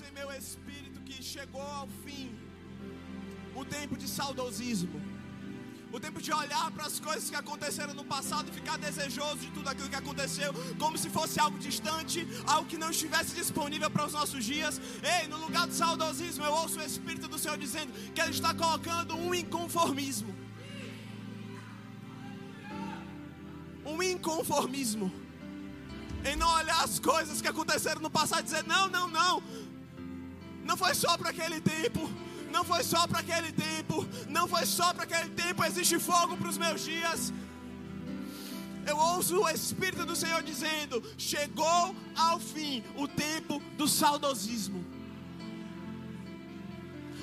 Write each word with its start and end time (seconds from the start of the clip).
ouço 0.00 0.04
em 0.08 0.12
meu 0.12 0.30
espírito 0.32 0.98
que 1.08 1.22
chegou 1.22 1.62
ao 1.62 1.86
fim 2.04 2.26
o 3.54 3.64
tempo 3.64 3.96
de 3.96 4.08
saudosismo. 4.08 4.98
O 5.92 5.98
tempo 5.98 6.20
de 6.22 6.32
olhar 6.32 6.70
para 6.70 6.86
as 6.86 7.00
coisas 7.00 7.28
que 7.28 7.34
aconteceram 7.34 7.92
no 7.94 8.04
passado 8.04 8.48
e 8.48 8.52
ficar 8.52 8.76
desejoso 8.78 9.38
de 9.38 9.50
tudo 9.50 9.68
aquilo 9.68 9.88
que 9.88 9.96
aconteceu, 9.96 10.54
como 10.78 10.96
se 10.96 11.10
fosse 11.10 11.40
algo 11.40 11.58
distante, 11.58 12.26
algo 12.46 12.68
que 12.68 12.78
não 12.78 12.90
estivesse 12.90 13.34
disponível 13.34 13.90
para 13.90 14.06
os 14.06 14.12
nossos 14.12 14.44
dias. 14.44 14.80
Ei, 15.14 15.26
no 15.26 15.38
lugar 15.38 15.66
do 15.66 15.74
saudosismo, 15.74 16.44
eu 16.44 16.52
ouço 16.52 16.78
o 16.78 16.82
Espírito 16.82 17.26
do 17.26 17.38
Senhor 17.38 17.58
dizendo 17.58 17.92
que 18.14 18.20
Ele 18.20 18.30
está 18.30 18.54
colocando 18.54 19.16
um 19.16 19.34
inconformismo. 19.34 20.32
Um 23.84 24.00
inconformismo. 24.00 25.12
Em 26.24 26.36
não 26.36 26.52
olhar 26.54 26.84
as 26.84 26.98
coisas 26.98 27.40
que 27.40 27.48
aconteceram 27.48 28.00
no 28.00 28.10
passado 28.10 28.40
e 28.40 28.44
dizer: 28.44 28.64
não, 28.64 28.88
não, 28.88 29.08
não. 29.08 29.42
Não 30.70 30.76
foi 30.76 30.94
só 30.94 31.18
para 31.18 31.30
aquele 31.30 31.60
tempo. 31.60 32.02
Não 32.54 32.64
foi 32.64 32.82
só 32.82 33.06
para 33.06 33.20
aquele 33.20 33.52
tempo, 33.52 34.06
não 34.28 34.46
foi 34.52 34.64
só 34.66 34.92
para 34.92 35.04
aquele 35.04 35.30
tempo, 35.30 35.64
existe 35.64 35.98
fogo 36.00 36.36
para 36.36 36.48
os 36.48 36.58
meus 36.58 36.80
dias. 36.84 37.32
Eu 38.90 38.96
ouço 38.96 39.36
o 39.40 39.48
Espírito 39.48 40.04
do 40.04 40.16
Senhor 40.16 40.42
dizendo: 40.42 41.00
chegou 41.16 41.94
ao 42.16 42.40
fim 42.40 42.82
o 42.96 43.06
tempo 43.06 43.62
do 43.78 43.86
saudosismo. 43.86 44.84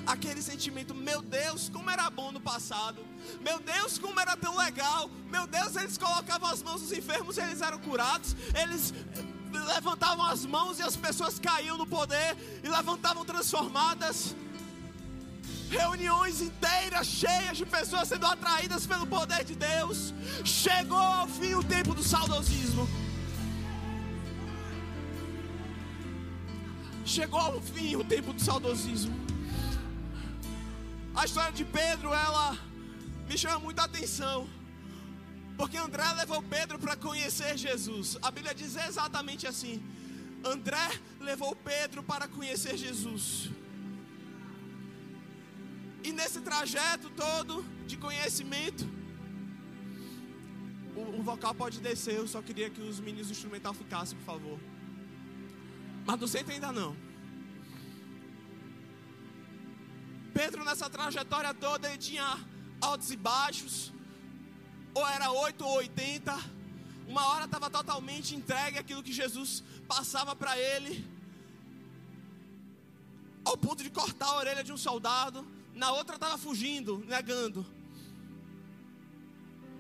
Aquele 0.06 0.42
sentimento, 0.42 0.96
meu 0.96 1.22
Deus, 1.22 1.68
como 1.68 1.90
era 1.90 2.10
bom 2.10 2.32
no 2.32 2.40
passado, 2.40 3.06
meu 3.42 3.60
Deus, 3.60 3.98
como 4.00 4.18
era 4.22 4.38
tão 4.38 4.56
legal, 4.56 5.10
meu 5.30 5.46
Deus, 5.46 5.76
eles 5.76 5.98
colocavam 5.98 6.50
as 6.50 6.64
mãos 6.64 6.82
nos 6.82 6.94
enfermos 6.94 7.38
e 7.38 7.42
eles 7.42 7.62
eram 7.62 7.80
curados, 7.80 8.34
eles 8.62 8.94
levantavam 9.52 10.26
as 10.26 10.46
mãos 10.46 10.80
e 10.80 10.84
as 10.84 10.96
pessoas 10.96 11.40
caíam 11.40 11.78
no 11.78 11.88
poder 11.88 12.38
e 12.64 12.68
levantavam 12.68 13.24
transformadas 13.26 14.36
reuniões 15.70 16.42
inteiras 16.42 17.08
cheias 17.08 17.58
de 17.58 17.66
pessoas 17.66 18.08
sendo 18.08 18.26
atraídas 18.26 18.86
pelo 18.86 19.06
poder 19.06 19.44
de 19.44 19.56
Deus. 19.56 20.14
Chegou 20.44 20.98
ao 20.98 21.28
fim 21.28 21.54
o 21.54 21.64
tempo 21.64 21.94
do 21.94 22.04
saudosismo. 22.04 22.88
Chegou 27.06 27.40
ao 27.40 27.62
fim 27.62 27.96
o 27.96 28.04
tempo 28.04 28.34
do 28.34 28.42
saudosismo. 28.42 29.16
A 31.16 31.26
história 31.26 31.52
de 31.52 31.66
Pedro, 31.66 32.14
ela 32.14 32.58
me 33.28 33.38
chama 33.38 33.60
muita 33.60 33.84
atenção. 33.84 34.48
Porque 35.58 35.76
André 35.76 36.08
levou 36.14 36.42
Pedro 36.44 36.78
para 36.78 36.96
conhecer 36.96 37.58
Jesus. 37.58 38.18
A 38.22 38.30
Bíblia 38.30 38.54
diz 38.54 38.76
exatamente 38.76 39.48
assim: 39.48 39.84
André 40.44 40.88
levou 41.20 41.56
Pedro 41.56 42.04
para 42.04 42.28
conhecer 42.28 42.78
Jesus. 42.78 43.50
E 46.04 46.12
nesse 46.14 46.42
trajeto 46.42 47.10
todo 47.10 47.66
de 47.88 47.98
conhecimento, 47.98 48.88
o, 50.96 51.20
o 51.20 51.24
vocal 51.24 51.56
pode 51.56 51.80
descer. 51.80 52.16
Eu 52.16 52.28
só 52.28 52.42
queria 52.42 52.70
que 52.70 52.82
os 52.82 53.00
meninos 53.00 53.32
instrumental 53.32 53.74
ficassem, 53.74 54.18
por 54.20 54.26
favor. 54.26 54.60
Mas 56.06 56.20
do 56.20 56.28
centro 56.28 56.54
ainda 56.54 56.72
não. 56.72 56.96
Pedro, 60.34 60.64
nessa 60.64 60.88
trajetória 60.88 61.52
toda, 61.54 61.90
ele 61.90 61.98
tinha 61.98 62.40
altos 62.80 63.10
e 63.12 63.18
baixos. 63.18 63.92
Ou 64.98 65.08
era 65.08 65.28
8 65.32 65.66
ou 65.66 65.74
80. 65.78 66.58
Uma 67.08 67.24
hora 67.30 67.46
estava 67.46 67.70
totalmente 67.70 68.36
entregue 68.36 68.80
àquilo 68.80 69.04
que 69.08 69.14
Jesus 69.22 69.64
passava 69.88 70.36
para 70.36 70.58
ele. 70.58 70.94
Ao 73.46 73.56
ponto 73.66 73.82
de 73.84 73.92
cortar 74.00 74.30
a 74.30 74.38
orelha 74.42 74.64
de 74.64 74.74
um 74.74 74.82
soldado 74.88 75.40
na 75.82 75.92
outra 75.92 76.16
estava 76.16 76.38
fugindo, 76.38 76.98
negando. 77.08 77.66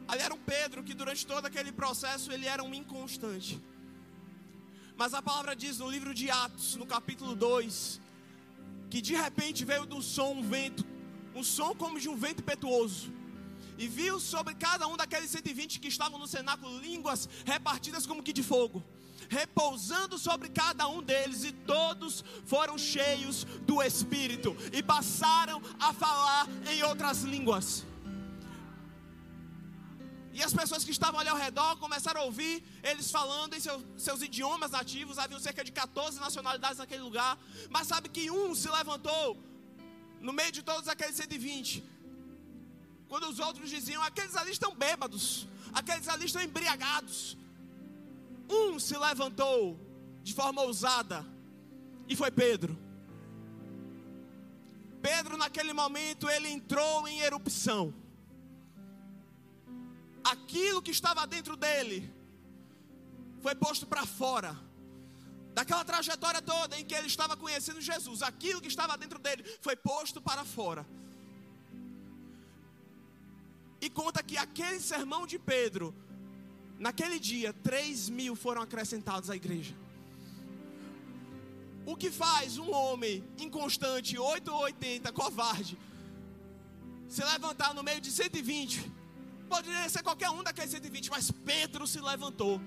Ali 0.07 0.22
era 0.22 0.33
um 0.33 0.44
Pedro 0.53 0.83
que 0.83 0.94
durante 0.94 1.25
todo 1.25 1.45
aquele 1.45 1.72
processo 1.72 2.31
ele 2.31 2.45
era 2.45 2.63
um 2.63 2.73
inconstante. 2.73 3.59
Mas 4.95 5.13
a 5.13 5.22
palavra 5.22 5.55
diz 5.55 5.79
no 5.79 5.89
livro 5.89 6.13
de 6.13 6.29
Atos, 6.29 6.75
no 6.75 6.85
capítulo 6.85 7.35
2, 7.35 7.99
que 8.91 9.01
de 9.01 9.16
repente 9.16 9.66
veio 9.66 9.85
do 9.85 10.01
som 10.01 10.31
um 10.34 10.44
vento, 10.44 10.85
um 11.35 11.44
som 11.44 11.73
como 11.75 11.99
de 11.99 12.07
um 12.07 12.16
vento 12.16 12.41
impetuoso. 12.41 13.16
E 13.77 13.88
viu 13.88 14.19
sobre 14.19 14.55
cada 14.55 14.88
um 14.88 14.97
daqueles 14.97 15.29
120 15.29 15.79
que 15.79 15.88
estavam 15.88 16.19
no 16.19 16.27
cenáculo 16.27 16.79
línguas 16.79 17.29
repartidas 17.45 18.05
como 18.05 18.23
que 18.23 18.33
de 18.33 18.43
fogo 18.43 18.83
repousando 19.29 20.17
sobre 20.17 20.49
cada 20.49 20.88
um 20.88 21.01
deles, 21.01 21.43
e 21.43 21.51
todos 21.51 22.23
foram 22.45 22.77
cheios 22.77 23.45
do 23.66 23.81
Espírito 23.81 24.55
e 24.71 24.81
passaram 24.81 25.61
a 25.79 25.93
falar 25.93 26.47
em 26.71 26.81
outras 26.83 27.23
línguas. 27.23 27.85
E 30.37 30.43
as 30.43 30.53
pessoas 30.53 30.83
que 30.83 30.91
estavam 30.91 31.19
ali 31.19 31.29
ao 31.29 31.37
redor 31.37 31.77
começaram 31.77 32.21
a 32.21 32.23
ouvir 32.25 32.63
eles 32.83 33.09
falando 33.09 33.55
em 33.55 33.59
seus, 33.59 33.83
seus 33.97 34.21
idiomas 34.21 34.69
nativos. 34.69 35.17
Havia 35.17 35.39
cerca 35.39 35.63
de 35.63 35.71
14 35.71 36.19
nacionalidades 36.19 36.77
naquele 36.77 37.01
lugar. 37.01 37.39
Mas 37.71 37.87
sabe 37.87 38.07
que 38.07 38.29
um 38.29 38.53
se 38.53 38.69
levantou 38.69 39.35
no 40.21 40.31
meio 40.31 40.51
de 40.51 40.61
todos 40.61 40.87
aqueles 40.87 41.16
120. 41.16 41.83
Quando 43.07 43.28
os 43.28 43.40
outros 43.40 43.69
diziam: 43.69 44.01
aqueles 44.03 44.35
ali 44.35 44.51
estão 44.51 44.75
bêbados, 44.75 45.47
aqueles 45.73 46.07
ali 46.07 46.25
estão 46.25 46.41
embriagados, 46.41 47.38
um 48.50 48.79
se 48.79 48.97
levantou 48.97 49.79
de 50.23 50.34
forma 50.34 50.62
ousada 50.62 51.25
e 52.07 52.16
foi 52.16 52.31
Pedro. 52.31 52.78
Pedro, 55.01 55.38
naquele 55.38 55.73
momento, 55.73 56.29
ele 56.29 56.50
entrou 56.50 57.07
em 57.07 57.19
erupção. 57.19 57.94
Aquilo 60.23 60.81
que 60.81 60.91
estava 60.91 61.25
dentro 61.25 61.56
dele 61.56 62.13
foi 63.41 63.56
posto 63.56 63.85
para 63.85 64.06
fora. 64.06 64.57
Daquela 65.53 65.85
trajetória 65.85 66.41
toda 66.41 66.78
em 66.78 66.85
que 66.85 66.94
ele 66.94 67.07
estava 67.07 67.38
conhecendo 67.38 67.79
Jesus, 67.79 68.22
aquilo 68.22 68.62
que 68.62 68.67
estava 68.67 68.97
dentro 68.97 69.17
dele 69.17 69.44
foi 69.62 69.75
posto 69.75 70.22
para 70.22 70.44
fora. 70.44 70.85
E 73.79 73.89
conta 73.89 74.23
que 74.23 74.38
aquele 74.38 74.79
sermão 74.79 75.27
de 75.27 75.38
Pedro 75.38 75.93
Naquele 76.79 77.19
dia, 77.19 77.53
3 77.53 78.09
mil 78.09 78.35
foram 78.35 78.61
acrescentados 78.61 79.29
à 79.29 79.35
igreja. 79.35 79.75
O 81.85 81.95
que 81.95 82.11
faz 82.11 82.57
um 82.57 82.71
homem 82.71 83.23
inconstante, 83.39 84.17
8 84.17 84.51
ou 84.51 84.61
80, 84.61 85.11
covarde, 85.11 85.77
se 87.07 87.23
levantar 87.23 87.73
no 87.73 87.81
meio 87.81 87.99
de 87.99 88.11
120? 88.11 88.91
Poderia 89.49 89.87
ser 89.89 90.03
qualquer 90.03 90.29
um 90.29 90.43
daqueles 90.43 90.69
120, 90.69 91.09
mas 91.09 91.31
Pedro 91.31 91.87
se 91.87 91.99
levantou, 91.99 92.61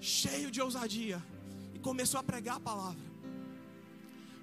cheio 0.00 0.50
de 0.50 0.60
ousadia, 0.60 1.22
e 1.74 1.78
começou 1.78 2.18
a 2.18 2.22
pregar 2.22 2.56
a 2.56 2.60
palavra, 2.60 3.04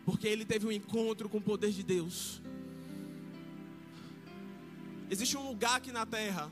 porque 0.06 0.28
ele 0.28 0.46
teve 0.46 0.68
um 0.68 0.72
encontro 0.72 1.28
com 1.28 1.40
o 1.40 1.42
poder 1.42 1.72
de 1.72 1.84
Deus. 1.84 2.40
Existe 5.10 5.38
um 5.38 5.48
lugar 5.48 5.78
aqui 5.78 5.92
na 5.92 6.06
terra 6.06 6.52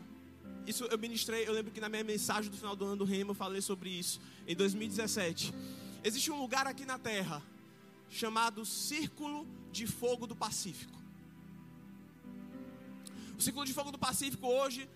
isso 0.68 0.84
eu 0.84 0.98
ministrei, 0.98 1.48
eu 1.48 1.54
lembro 1.54 1.72
que 1.72 1.80
na 1.80 1.88
minha 1.88 2.04
mensagem 2.04 2.52
do 2.52 2.58
final 2.58 2.76
do 2.76 2.84
ano 2.84 2.98
do 2.98 3.06
Remo 3.06 3.32
eu 3.32 3.36
falei 3.36 3.62
sobre 3.62 3.90
isso, 3.90 4.20
em 4.46 4.54
2017. 4.54 5.54
Existe 6.04 6.30
um 6.30 6.42
lugar 6.42 6.68
aqui 6.68 6.86
na 6.86 7.00
Terra 7.00 7.42
chamado 8.10 8.66
Círculo 8.66 9.48
de 9.72 9.88
Fogo 9.88 10.28
do 10.28 10.36
Pacífico. 10.36 10.92
O 13.38 13.42
Círculo 13.42 13.66
de 13.66 13.74
Fogo 13.74 13.94
do 13.94 13.98
Pacífico 13.98 14.46
hoje 14.46 14.90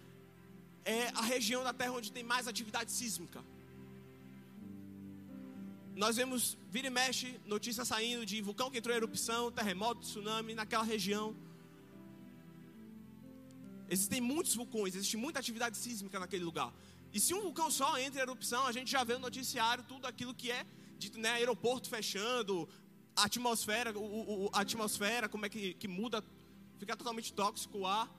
é 0.84 1.08
a 1.16 1.22
região 1.22 1.64
da 1.64 1.72
Terra 1.72 1.94
onde 1.94 2.12
tem 2.12 2.24
mais 2.24 2.50
atividade 2.50 2.92
sísmica. 2.92 3.42
Nós 5.96 6.18
vemos, 6.18 6.58
vira 6.70 6.88
e 6.88 6.90
mexe, 6.90 7.40
notícias 7.46 7.88
saindo 7.88 8.26
de 8.26 8.42
vulcão 8.42 8.70
que 8.70 8.78
entrou 8.78 8.94
em 8.94 8.98
erupção, 8.98 9.50
terremoto, 9.50 10.02
tsunami 10.02 10.54
naquela 10.54 10.84
região. 10.84 11.34
Existem 13.94 14.22
muitos 14.22 14.56
vulcões, 14.56 14.96
existe 14.96 15.18
muita 15.18 15.40
atividade 15.40 15.76
sísmica 15.78 16.18
naquele 16.18 16.46
lugar. 16.46 16.74
E 17.14 17.20
se 17.20 17.34
um 17.34 17.42
vulcão 17.42 17.70
só 17.70 17.98
entra 18.00 18.22
em 18.22 18.24
erupção, 18.24 18.66
a 18.66 18.72
gente 18.72 18.90
já 18.90 19.04
vê 19.04 19.16
no 19.16 19.20
noticiário 19.20 19.84
tudo 19.84 20.08
aquilo 20.08 20.34
que 20.34 20.50
é 20.50 20.66
dito, 20.98 21.20
né? 21.20 21.32
Aeroporto 21.32 21.90
fechando, 21.90 22.70
a 23.14 23.26
atmosfera, 23.26 23.92
o, 24.00 24.46
o, 24.46 24.50
a 24.54 24.62
atmosfera, 24.62 25.28
como 25.28 25.46
é 25.46 25.50
que, 25.50 25.74
que 25.74 25.90
muda, 25.90 26.24
fica 26.80 26.96
totalmente 26.96 27.34
tóxico 27.34 27.80
o 27.80 27.86
ar. 27.86 28.10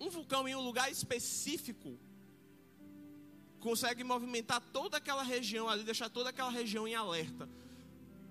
Um 0.00 0.08
vulcão 0.08 0.48
em 0.48 0.54
um 0.54 0.62
lugar 0.62 0.90
específico 0.90 1.98
consegue 3.60 4.02
movimentar 4.02 4.62
toda 4.72 4.96
aquela 4.96 5.22
região 5.22 5.68
ali, 5.68 5.84
deixar 5.84 6.08
toda 6.08 6.30
aquela 6.30 6.50
região 6.50 6.88
em 6.88 6.94
alerta. 6.94 7.46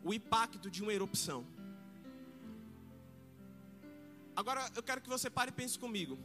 O 0.04 0.12
impacto 0.16 0.72
de 0.72 0.82
uma 0.82 0.92
erupção. 0.92 1.46
Agora 4.40 4.62
eu 4.74 4.82
quero 4.82 5.02
que 5.02 5.10
você 5.10 5.30
pare 5.30 5.50
e 5.50 5.54
pense 5.62 5.78
comigo. 5.78 6.18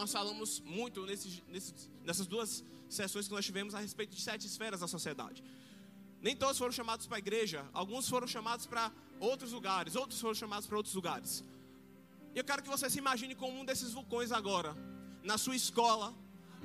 Nós 0.00 0.12
falamos 0.12 0.60
muito 0.60 1.04
nesses, 1.04 1.42
nesses, 1.48 1.90
nessas 2.04 2.28
duas 2.28 2.64
sessões 2.88 3.26
que 3.26 3.34
nós 3.34 3.44
tivemos 3.44 3.74
a 3.74 3.80
respeito 3.80 4.14
de 4.14 4.22
sete 4.22 4.46
esferas 4.46 4.80
da 4.84 4.86
sociedade. 4.86 5.42
Nem 6.20 6.36
todos 6.36 6.56
foram 6.56 6.70
chamados 6.70 7.08
para 7.08 7.16
a 7.16 7.18
igreja, 7.18 7.68
alguns 7.72 8.08
foram 8.08 8.28
chamados 8.28 8.66
para 8.66 8.92
outros 9.18 9.50
lugares, 9.50 9.96
outros 9.96 10.20
foram 10.20 10.36
chamados 10.42 10.68
para 10.68 10.76
outros 10.76 10.94
lugares. 10.94 11.42
E 12.36 12.38
eu 12.38 12.44
quero 12.44 12.62
que 12.62 12.68
você 12.68 12.88
se 12.88 12.98
imagine 12.98 13.34
como 13.34 13.58
um 13.60 13.64
desses 13.64 13.92
vulcões 13.92 14.30
agora, 14.30 14.76
na 15.24 15.36
sua 15.36 15.56
escola, 15.56 16.14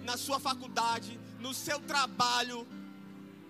na 0.10 0.18
sua 0.18 0.40
faculdade, 0.40 1.20
no 1.40 1.52
seu 1.52 1.80
trabalho. 1.80 2.68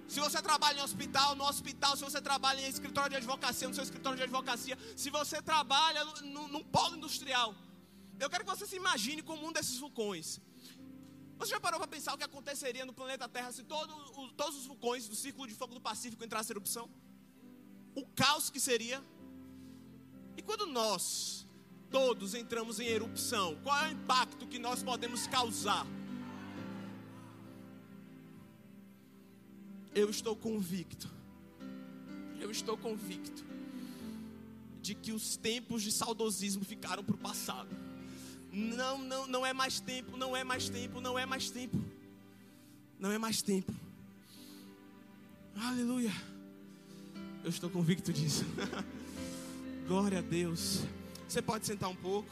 Se 0.07 0.19
você 0.19 0.41
trabalha 0.41 0.79
em 0.79 0.83
hospital, 0.83 1.35
no 1.35 1.45
hospital, 1.45 1.95
se 1.95 2.03
você 2.03 2.21
trabalha 2.21 2.61
em 2.61 2.69
escritório 2.69 3.11
de 3.11 3.15
advocacia, 3.17 3.67
no 3.67 3.73
seu 3.73 3.83
escritório 3.83 4.17
de 4.17 4.23
advocacia, 4.23 4.77
se 4.95 5.09
você 5.09 5.41
trabalha 5.41 6.03
num 6.23 6.63
polo 6.63 6.97
industrial, 6.97 7.55
eu 8.19 8.29
quero 8.29 8.44
que 8.44 8.50
você 8.50 8.67
se 8.67 8.75
imagine 8.75 9.21
como 9.21 9.47
um 9.47 9.51
desses 9.51 9.77
vulcões. 9.79 10.39
Você 11.38 11.51
já 11.51 11.59
parou 11.59 11.79
para 11.79 11.88
pensar 11.88 12.13
o 12.13 12.17
que 12.17 12.23
aconteceria 12.23 12.85
no 12.85 12.94
planeta 12.94 13.27
Terra 13.27 13.51
se 13.51 13.63
todo, 13.63 13.94
o, 14.19 14.31
todos 14.33 14.57
os 14.59 14.65
vulcões 14.65 15.07
do 15.07 15.15
Círculo 15.15 15.47
de 15.47 15.55
Fogo 15.55 15.73
do 15.73 15.81
Pacífico 15.81 16.23
entrassem 16.23 16.53
em 16.53 16.55
erupção? 16.57 16.89
O 17.95 18.05
caos 18.05 18.50
que 18.50 18.59
seria? 18.59 19.03
E 20.38 20.41
quando 20.41 20.65
nós, 20.65 21.47
todos, 21.89 22.33
entramos 22.33 22.79
em 22.79 22.85
erupção, 22.85 23.59
qual 23.63 23.77
é 23.85 23.89
o 23.89 23.91
impacto 23.91 24.47
que 24.47 24.59
nós 24.59 24.81
podemos 24.83 25.27
causar? 25.27 25.85
Eu 29.95 30.10
estou 30.10 30.36
convicto, 30.36 31.10
eu 32.40 32.50
estou 32.50 32.78
convicto 32.78 33.45
de 34.81 34.95
que 34.95 35.12
os 35.12 35.38
tempos 35.38 35.81
de 35.81 35.92
saudosismo 35.92 36.66
ficaram 36.66 37.04
para 37.04 37.16
o 37.16 37.18
passado 37.18 37.69
não, 38.54 39.00
não, 39.00 39.25
não 39.25 39.45
é 39.45 39.51
mais 39.51 39.80
tempo, 39.80 40.16
não 40.16 40.38
é 40.38 40.44
mais 40.44 40.69
tempo, 40.69 41.01
não 41.01 41.18
é 41.18 41.25
mais 41.25 41.50
tempo. 41.50 41.75
Não 43.00 43.12
é 43.12 43.18
mais 43.18 43.42
tempo. 43.42 43.74
Aleluia. 45.56 46.12
Eu 47.44 47.50
estou 47.50 47.68
convicto 47.68 48.13
disso. 48.13 48.46
Glória 49.88 50.19
a 50.19 50.22
Deus. 50.22 50.84
Você 51.28 51.42
pode 51.42 51.66
sentar 51.66 51.89
um 51.89 51.96
pouco. 51.96 52.31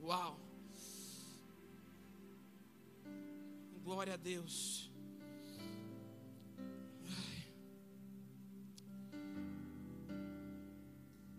Uau. 0.00 0.38
Glória 3.82 4.14
a 4.14 4.16
Deus. 4.16 4.88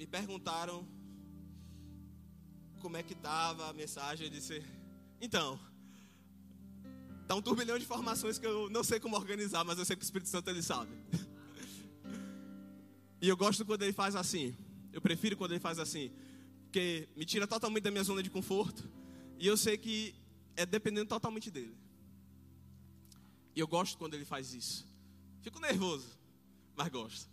Me 0.05 0.11
perguntaram 0.11 0.87
como 2.79 2.95
é 2.95 3.01
que 3.01 3.13
estava 3.13 3.67
a 3.67 3.73
mensagem. 3.73 4.27
Eu 4.27 4.31
disse: 4.31 4.63
Então, 5.19 5.59
tá 7.27 7.33
um 7.33 7.41
turbilhão 7.41 7.75
de 7.75 7.85
informações 7.85 8.37
que 8.37 8.45
eu 8.45 8.69
não 8.69 8.83
sei 8.83 8.99
como 8.99 9.15
organizar, 9.15 9.63
mas 9.63 9.79
eu 9.79 9.83
sei 9.83 9.95
que 9.95 10.03
o 10.03 10.05
Espírito 10.05 10.29
Santo 10.29 10.47
ele 10.47 10.61
sabe. 10.61 10.91
E 13.19 13.27
eu 13.27 13.35
gosto 13.35 13.65
quando 13.65 13.81
ele 13.81 13.93
faz 13.93 14.15
assim. 14.15 14.55
Eu 14.93 15.01
prefiro 15.01 15.35
quando 15.35 15.53
ele 15.53 15.59
faz 15.59 15.79
assim, 15.79 16.11
porque 16.65 17.09
me 17.15 17.25
tira 17.25 17.47
totalmente 17.47 17.81
da 17.81 17.89
minha 17.89 18.03
zona 18.03 18.21
de 18.21 18.29
conforto. 18.29 18.87
E 19.39 19.47
eu 19.47 19.57
sei 19.57 19.75
que 19.75 20.13
é 20.55 20.67
dependendo 20.67 21.07
totalmente 21.07 21.49
dele. 21.49 21.75
E 23.55 23.59
eu 23.59 23.67
gosto 23.67 23.97
quando 23.97 24.13
ele 24.13 24.25
faz 24.25 24.53
isso. 24.53 24.85
Fico 25.41 25.59
nervoso, 25.59 26.05
mas 26.75 26.89
gosto. 26.89 27.27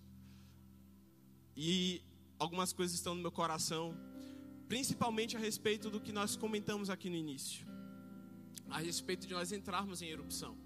E 1.55 2.01
algumas 2.43 2.73
coisas 2.73 2.95
estão 2.97 3.15
no 3.15 3.23
meu 3.23 3.33
coração 3.33 3.85
principalmente 4.73 5.37
a 5.37 5.41
respeito 5.41 5.91
do 5.91 6.01
que 6.01 6.13
nós 6.13 6.35
comentamos 6.35 6.89
aqui 6.89 7.11
no 7.11 7.17
início, 7.17 7.67
a 8.71 8.79
respeito 8.79 9.27
de 9.27 9.35
nós 9.35 9.53
entrarmos 9.53 10.01
em 10.01 10.09
erupção. 10.09 10.57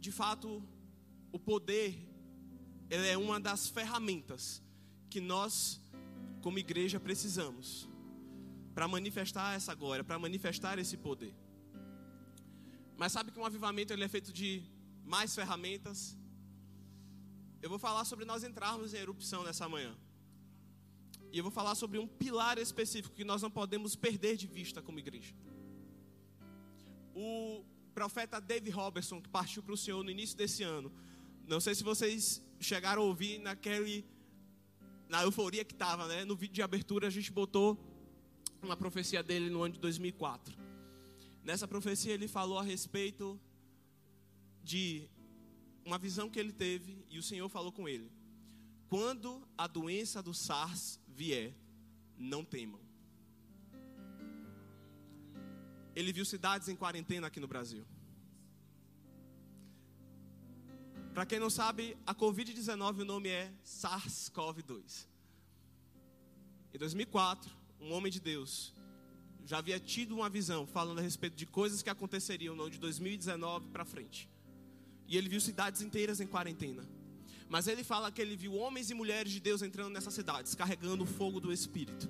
De 0.00 0.10
fato, 0.10 0.62
o 1.30 1.38
poder 1.38 1.88
ele 2.88 3.06
é 3.06 3.18
uma 3.18 3.38
das 3.38 3.68
ferramentas 3.68 4.62
que 5.10 5.20
nós, 5.20 5.78
como 6.40 6.58
igreja, 6.58 6.98
precisamos 6.98 7.86
para 8.74 8.88
manifestar 8.88 9.54
essa 9.54 9.74
glória, 9.74 10.02
para 10.02 10.18
manifestar 10.18 10.78
esse 10.78 10.96
poder. 10.96 11.34
Mas 12.96 13.12
sabe 13.12 13.30
que 13.30 13.38
um 13.38 13.44
avivamento 13.44 13.92
ele 13.92 14.04
é 14.04 14.08
feito 14.08 14.32
de 14.32 14.62
mais 15.04 15.34
ferramentas? 15.34 16.16
Eu 17.62 17.70
vou 17.70 17.78
falar 17.78 18.04
sobre 18.04 18.24
nós 18.24 18.42
entrarmos 18.42 18.92
em 18.92 18.98
erupção 18.98 19.44
nessa 19.44 19.68
manhã. 19.68 19.96
E 21.30 21.38
eu 21.38 21.44
vou 21.44 21.52
falar 21.52 21.76
sobre 21.76 21.96
um 21.96 22.08
pilar 22.08 22.58
específico 22.58 23.14
que 23.14 23.22
nós 23.22 23.40
não 23.40 23.50
podemos 23.50 23.94
perder 23.94 24.36
de 24.36 24.48
vista 24.48 24.82
como 24.82 24.98
igreja. 24.98 25.32
O 27.14 27.64
profeta 27.94 28.40
David 28.40 28.70
Robertson, 28.70 29.22
que 29.22 29.28
partiu 29.28 29.62
para 29.62 29.72
o 29.72 29.76
Senhor 29.76 30.02
no 30.02 30.10
início 30.10 30.36
desse 30.36 30.64
ano, 30.64 30.92
não 31.46 31.60
sei 31.60 31.74
se 31.76 31.84
vocês 31.84 32.44
chegaram 32.58 33.02
a 33.02 33.04
ouvir 33.04 33.38
naquele 33.38 34.04
na 35.08 35.22
euforia 35.22 35.64
que 35.64 35.74
estava, 35.74 36.08
né? 36.08 36.24
No 36.24 36.34
vídeo 36.34 36.54
de 36.54 36.62
abertura 36.62 37.06
a 37.06 37.10
gente 37.10 37.30
botou 37.30 37.78
uma 38.60 38.76
profecia 38.76 39.22
dele 39.22 39.50
no 39.50 39.62
ano 39.62 39.74
de 39.74 39.80
2004. 39.80 40.56
Nessa 41.44 41.68
profecia 41.68 42.12
ele 42.12 42.26
falou 42.26 42.58
a 42.58 42.62
respeito 42.62 43.38
de 44.64 45.08
uma 45.84 45.98
visão 45.98 46.30
que 46.30 46.38
ele 46.38 46.52
teve 46.52 47.04
e 47.10 47.18
o 47.18 47.22
Senhor 47.22 47.48
falou 47.48 47.72
com 47.72 47.88
ele. 47.88 48.10
Quando 48.88 49.46
a 49.56 49.66
doença 49.66 50.22
do 50.22 50.34
SARS 50.34 51.00
vier, 51.08 51.54
não 52.16 52.44
temam. 52.44 52.80
Ele 55.94 56.12
viu 56.12 56.24
cidades 56.24 56.68
em 56.68 56.76
quarentena 56.76 57.26
aqui 57.26 57.40
no 57.40 57.48
Brasil. 57.48 57.84
Para 61.12 61.26
quem 61.26 61.38
não 61.38 61.50
sabe, 61.50 61.96
a 62.06 62.14
Covid-19 62.14 63.00
o 63.00 63.04
nome 63.04 63.28
é 63.28 63.52
SARS-CoV-2. 63.64 65.06
Em 66.72 66.78
2004, 66.78 67.50
um 67.78 67.92
homem 67.92 68.10
de 68.10 68.18
Deus 68.18 68.74
já 69.44 69.58
havia 69.58 69.78
tido 69.78 70.14
uma 70.14 70.30
visão 70.30 70.66
falando 70.66 71.00
a 71.00 71.02
respeito 71.02 71.36
de 71.36 71.44
coisas 71.44 71.82
que 71.82 71.90
aconteceriam 71.90 72.54
no 72.54 72.62
ano 72.62 72.70
de 72.70 72.78
2019 72.78 73.68
para 73.68 73.84
frente. 73.84 74.30
E 75.12 75.16
ele 75.18 75.28
viu 75.28 75.42
cidades 75.42 75.82
inteiras 75.82 76.20
em 76.22 76.26
quarentena. 76.26 76.88
Mas 77.46 77.66
ele 77.66 77.84
fala 77.84 78.10
que 78.10 78.22
ele 78.22 78.34
viu 78.34 78.54
homens 78.54 78.88
e 78.88 78.94
mulheres 78.94 79.30
de 79.30 79.40
Deus 79.40 79.60
entrando 79.60 79.92
nessas 79.92 80.14
cidades, 80.14 80.54
carregando 80.54 81.04
o 81.04 81.06
fogo 81.06 81.38
do 81.38 81.52
Espírito 81.52 82.08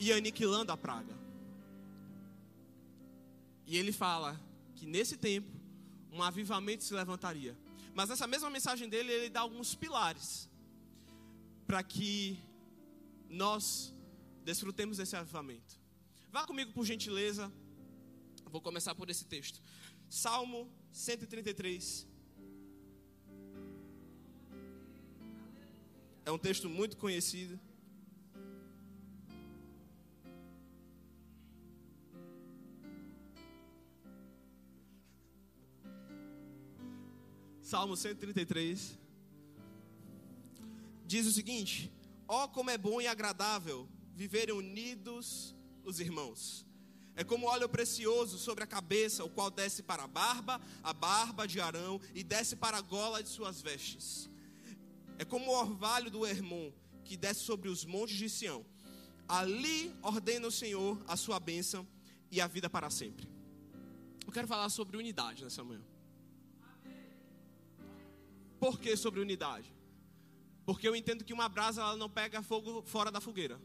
e 0.00 0.12
aniquilando 0.12 0.72
a 0.72 0.76
praga. 0.76 1.16
E 3.64 3.78
ele 3.78 3.92
fala 3.92 4.40
que 4.74 4.84
nesse 4.84 5.16
tempo 5.16 5.52
um 6.10 6.20
avivamento 6.20 6.82
se 6.82 6.92
levantaria. 6.92 7.56
Mas 7.94 8.08
nessa 8.08 8.26
mesma 8.26 8.50
mensagem 8.50 8.88
dele, 8.88 9.12
ele 9.12 9.30
dá 9.30 9.42
alguns 9.42 9.76
pilares 9.76 10.50
para 11.64 11.80
que 11.80 12.36
nós 13.30 13.94
desfrutemos 14.44 14.96
desse 14.96 15.14
avivamento. 15.14 15.78
Vá 16.28 16.44
comigo 16.44 16.72
por 16.72 16.84
gentileza. 16.84 17.52
Vou 18.46 18.60
começar 18.60 18.96
por 18.96 19.08
esse 19.08 19.26
texto. 19.26 19.62
Salmo 20.08 20.68
133, 20.90 22.10
É 26.24 26.30
um 26.30 26.38
texto 26.38 26.68
muito 26.68 26.96
conhecido. 26.96 27.58
Salmo 37.60 37.96
133 37.96 38.98
diz 41.06 41.26
o 41.26 41.32
seguinte: 41.32 41.92
Ó, 42.28 42.44
oh, 42.44 42.48
como 42.48 42.70
é 42.70 42.78
bom 42.78 43.00
e 43.00 43.06
agradável 43.06 43.88
viverem 44.14 44.54
unidos 44.54 45.54
os 45.84 45.98
irmãos. 45.98 46.66
É 47.14 47.22
como 47.22 47.46
óleo 47.46 47.68
precioso 47.68 48.38
sobre 48.38 48.64
a 48.64 48.66
cabeça, 48.66 49.24
o 49.24 49.28
qual 49.28 49.50
desce 49.50 49.82
para 49.82 50.04
a 50.04 50.06
barba, 50.06 50.60
a 50.82 50.92
barba 50.92 51.46
de 51.46 51.60
Arão, 51.60 52.00
e 52.14 52.22
desce 52.22 52.56
para 52.56 52.78
a 52.78 52.80
gola 52.80 53.22
de 53.22 53.28
suas 53.28 53.60
vestes. 53.60 54.31
É 55.18 55.24
como 55.24 55.50
o 55.50 55.60
orvalho 55.60 56.10
do 56.10 56.26
Hermon 56.26 56.72
que 57.04 57.16
desce 57.16 57.40
sobre 57.40 57.68
os 57.68 57.84
montes 57.84 58.16
de 58.16 58.28
Sião. 58.28 58.64
Ali 59.28 59.94
ordena 60.02 60.46
o 60.46 60.50
Senhor 60.50 61.02
a 61.06 61.16
sua 61.16 61.38
bênção 61.38 61.86
e 62.30 62.40
a 62.40 62.46
vida 62.46 62.68
para 62.68 62.90
sempre. 62.90 63.28
Eu 64.26 64.32
quero 64.32 64.48
falar 64.48 64.68
sobre 64.68 64.96
unidade 64.96 65.44
nessa 65.44 65.62
manhã. 65.64 65.82
Por 68.58 68.78
que 68.78 68.96
sobre 68.96 69.20
unidade? 69.20 69.72
Porque 70.64 70.86
eu 70.86 70.94
entendo 70.94 71.24
que 71.24 71.32
uma 71.32 71.48
brasa 71.48 71.82
ela 71.82 71.96
não 71.96 72.08
pega 72.08 72.42
fogo 72.42 72.82
fora 72.82 73.10
da 73.10 73.20
fogueira. 73.20 73.60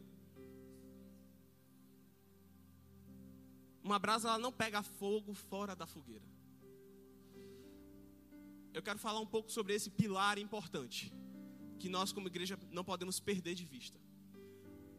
Uma 3.83 3.99
brasa 3.99 4.29
ela 4.29 4.39
não 4.39 4.51
pega 4.51 4.81
fogo 4.81 5.33
fora 5.33 5.75
da 5.75 5.85
fogueira. 5.85 6.25
Eu 8.73 8.81
quero 8.81 8.99
falar 8.99 9.19
um 9.19 9.25
pouco 9.25 9.51
sobre 9.51 9.73
esse 9.73 9.89
pilar 9.89 10.37
importante 10.37 11.13
que 11.79 11.89
nós, 11.89 12.11
como 12.11 12.27
igreja, 12.27 12.57
não 12.71 12.83
podemos 12.83 13.19
perder 13.19 13.55
de 13.55 13.65
vista. 13.65 13.99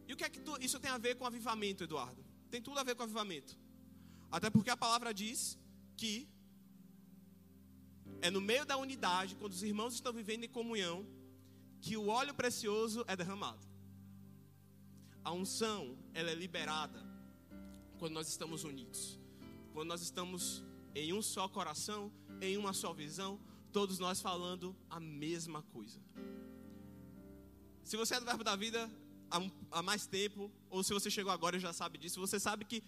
E 0.07 0.13
o 0.13 0.17
que 0.17 0.23
é 0.23 0.29
que 0.29 0.39
tu, 0.39 0.57
isso 0.59 0.79
tem 0.79 0.91
a 0.91 0.97
ver 0.97 1.15
com 1.15 1.25
avivamento, 1.25 1.83
Eduardo? 1.83 2.23
Tem 2.49 2.61
tudo 2.61 2.79
a 2.79 2.83
ver 2.83 2.95
com 2.95 3.03
avivamento. 3.03 3.57
Até 4.31 4.49
porque 4.49 4.69
a 4.69 4.77
palavra 4.77 5.13
diz 5.13 5.57
que 5.95 6.27
É 8.21 8.29
no 8.29 8.41
meio 8.41 8.65
da 8.65 8.75
unidade, 8.75 9.35
quando 9.35 9.53
os 9.53 9.63
irmãos 9.63 9.93
estão 9.93 10.11
vivendo 10.11 10.43
em 10.43 10.49
comunhão, 10.49 11.05
que 11.79 11.95
o 11.95 12.07
óleo 12.07 12.33
precioso 12.33 13.05
é 13.07 13.15
derramado. 13.15 13.65
A 15.23 15.31
unção, 15.31 15.97
ela 16.13 16.29
é 16.29 16.35
liberada 16.35 17.01
quando 17.97 18.13
nós 18.13 18.27
estamos 18.27 18.63
unidos. 18.63 19.17
Quando 19.73 19.87
nós 19.87 20.01
estamos 20.01 20.63
em 20.93 21.13
um 21.13 21.21
só 21.21 21.47
coração, 21.47 22.11
em 22.41 22.57
uma 22.57 22.73
só 22.73 22.91
visão, 22.91 23.39
todos 23.71 23.99
nós 23.99 24.19
falando 24.19 24.75
a 24.89 24.99
mesma 24.99 25.61
coisa. 25.61 26.01
Se 27.89 27.97
você 27.97 28.13
é 28.13 28.19
do 28.19 28.25
Verbo 28.27 28.43
da 28.43 28.55
Vida 28.55 28.87
há, 29.31 29.39
há 29.71 29.81
mais 29.81 30.05
tempo, 30.05 30.51
ou 30.69 30.83
se 30.83 30.93
você 30.93 31.09
chegou 31.09 31.31
agora 31.31 31.57
e 31.57 31.59
já 31.59 31.73
sabe 31.73 31.97
disso, 31.97 32.19
você 32.19 32.39
sabe 32.39 32.63
que 32.63 32.83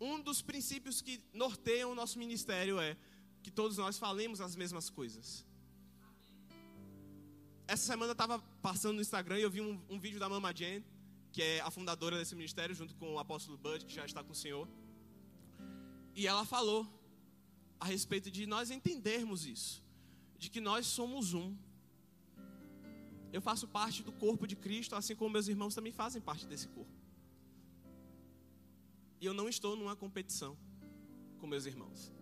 um 0.00 0.20
dos 0.20 0.40
princípios 0.40 1.02
que 1.02 1.20
norteiam 1.34 1.90
o 1.90 1.94
nosso 2.00 2.20
ministério 2.20 2.78
é 2.78 2.96
que 3.42 3.50
todos 3.50 3.76
nós 3.76 3.98
falemos 3.98 4.40
as 4.40 4.54
mesmas 4.54 4.88
coisas. 4.88 5.44
Essa 7.66 7.84
semana 7.84 8.10
eu 8.10 8.12
estava 8.12 8.38
passando 8.62 8.94
no 8.94 9.00
Instagram 9.00 9.40
e 9.40 9.42
eu 9.42 9.50
vi 9.50 9.60
um, 9.60 9.82
um 9.90 9.98
vídeo 9.98 10.20
da 10.20 10.28
Mama 10.28 10.54
Jane, 10.54 10.84
que 11.32 11.42
é 11.42 11.60
a 11.60 11.68
fundadora 11.68 12.16
desse 12.16 12.36
ministério, 12.36 12.76
junto 12.76 12.94
com 12.94 13.14
o 13.14 13.18
apóstolo 13.18 13.58
Bud, 13.58 13.84
que 13.86 13.92
já 13.92 14.06
está 14.06 14.22
com 14.22 14.30
o 14.30 14.36
Senhor. 14.36 14.68
E 16.14 16.28
ela 16.28 16.44
falou 16.44 16.86
a 17.80 17.86
respeito 17.86 18.30
de 18.30 18.46
nós 18.46 18.70
entendermos 18.70 19.44
isso, 19.44 19.82
de 20.38 20.48
que 20.48 20.60
nós 20.60 20.86
somos 20.86 21.34
um. 21.34 21.56
Eu 23.32 23.40
faço 23.40 23.68
parte 23.68 24.02
do 24.02 24.12
corpo 24.12 24.46
de 24.46 24.56
Cristo, 24.56 24.96
assim 24.96 25.14
como 25.14 25.30
meus 25.30 25.48
irmãos 25.48 25.74
também 25.74 25.92
fazem 25.92 26.20
parte 26.20 26.46
desse 26.46 26.68
corpo. 26.68 26.90
E 29.20 29.26
eu 29.26 29.34
não 29.34 29.48
estou 29.48 29.76
numa 29.76 29.96
competição 29.96 30.56
com 31.38 31.46
meus 31.46 31.66
irmãos. 31.66 32.12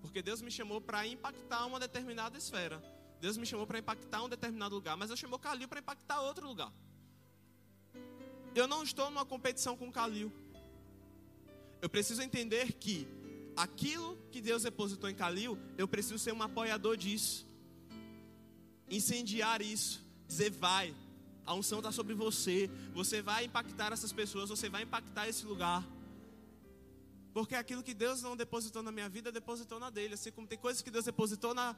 Porque 0.00 0.20
Deus 0.20 0.42
me 0.42 0.50
chamou 0.50 0.80
para 0.80 1.06
impactar 1.06 1.64
uma 1.64 1.78
determinada 1.78 2.36
esfera. 2.36 2.82
Deus 3.20 3.36
me 3.36 3.46
chamou 3.46 3.66
para 3.66 3.78
impactar 3.78 4.22
um 4.22 4.28
determinado 4.28 4.74
lugar, 4.74 4.96
mas 4.96 5.08
eu 5.08 5.16
chamou 5.16 5.38
Calil 5.38 5.68
para 5.68 5.78
impactar 5.78 6.20
outro 6.20 6.46
lugar. 6.46 6.72
Eu 8.54 8.66
não 8.66 8.82
estou 8.82 9.10
numa 9.10 9.24
competição 9.24 9.76
com 9.76 9.90
Calil. 9.92 10.30
Eu 11.80 11.88
preciso 11.88 12.20
entender 12.20 12.72
que 12.72 13.06
aquilo 13.56 14.18
que 14.32 14.40
Deus 14.40 14.64
depositou 14.64 15.08
em 15.08 15.14
Calil, 15.14 15.56
eu 15.78 15.86
preciso 15.86 16.18
ser 16.18 16.32
um 16.34 16.42
apoiador 16.42 16.96
disso. 16.96 17.46
Incendiar 18.90 19.62
isso, 19.62 20.01
dizer 20.32 20.50
vai, 20.50 20.94
a 21.44 21.54
unção 21.54 21.78
está 21.78 21.92
sobre 21.92 22.14
você. 22.14 22.70
Você 22.94 23.20
vai 23.20 23.44
impactar 23.44 23.92
essas 23.92 24.12
pessoas, 24.12 24.48
você 24.48 24.68
vai 24.68 24.82
impactar 24.82 25.28
esse 25.28 25.44
lugar. 25.44 25.84
Porque 27.32 27.54
aquilo 27.54 27.82
que 27.82 27.94
Deus 27.94 28.22
não 28.22 28.36
depositou 28.36 28.82
na 28.82 28.92
minha 28.92 29.08
vida, 29.08 29.30
depositou 29.30 29.78
na 29.78 29.90
dele. 29.90 30.14
Assim 30.14 30.30
como 30.30 30.46
tem 30.46 30.58
coisas 30.58 30.82
que 30.82 30.90
Deus 30.90 31.04
depositou 31.04 31.54
na 31.54 31.76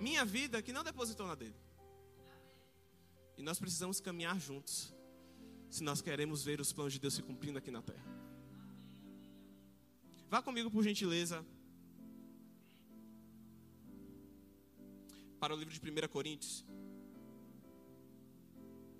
minha 0.00 0.24
vida 0.24 0.62
que 0.62 0.72
não 0.72 0.84
depositou 0.84 1.26
na 1.26 1.34
dele. 1.34 1.54
E 3.36 3.42
nós 3.42 3.58
precisamos 3.58 4.00
caminhar 4.00 4.38
juntos. 4.38 4.94
Se 5.70 5.82
nós 5.82 6.00
queremos 6.00 6.42
ver 6.42 6.60
os 6.60 6.72
planos 6.72 6.92
de 6.92 6.98
Deus 6.98 7.14
se 7.14 7.22
cumprindo 7.22 7.58
aqui 7.58 7.70
na 7.70 7.82
terra. 7.82 8.18
Vá 10.30 10.42
comigo, 10.42 10.70
por 10.70 10.82
gentileza, 10.82 11.44
para 15.38 15.54
o 15.54 15.58
livro 15.58 15.72
de 15.72 15.80
1 15.80 16.08
Coríntios 16.08 16.64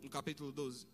no 0.08 0.10
capítulo 0.10 0.50
12. 0.50 0.88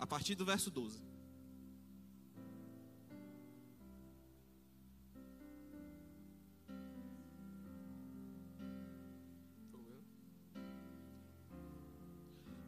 A 0.00 0.06
partir 0.06 0.34
do 0.34 0.44
verso 0.44 0.68
12. 0.68 1.00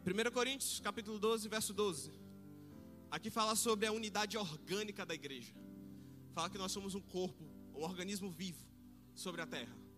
Primeira 0.03 0.31
Coríntios, 0.31 0.79
capítulo 0.79 1.19
12, 1.19 1.49
verso 1.49 1.73
12. 1.73 2.11
Aqui 3.11 3.29
fala 3.29 3.55
sobre 3.55 3.85
a 3.85 3.91
unidade 3.91 4.37
orgânica 4.37 5.05
da 5.05 5.13
igreja. 5.13 5.53
Fala 6.33 6.49
que 6.49 6.57
nós 6.57 6.71
somos 6.71 6.95
um 6.95 7.01
corpo, 7.01 7.43
um 7.75 7.81
organismo 7.81 8.31
vivo 8.31 8.65
sobre 9.13 9.41
a 9.41 9.45
terra. 9.45 9.90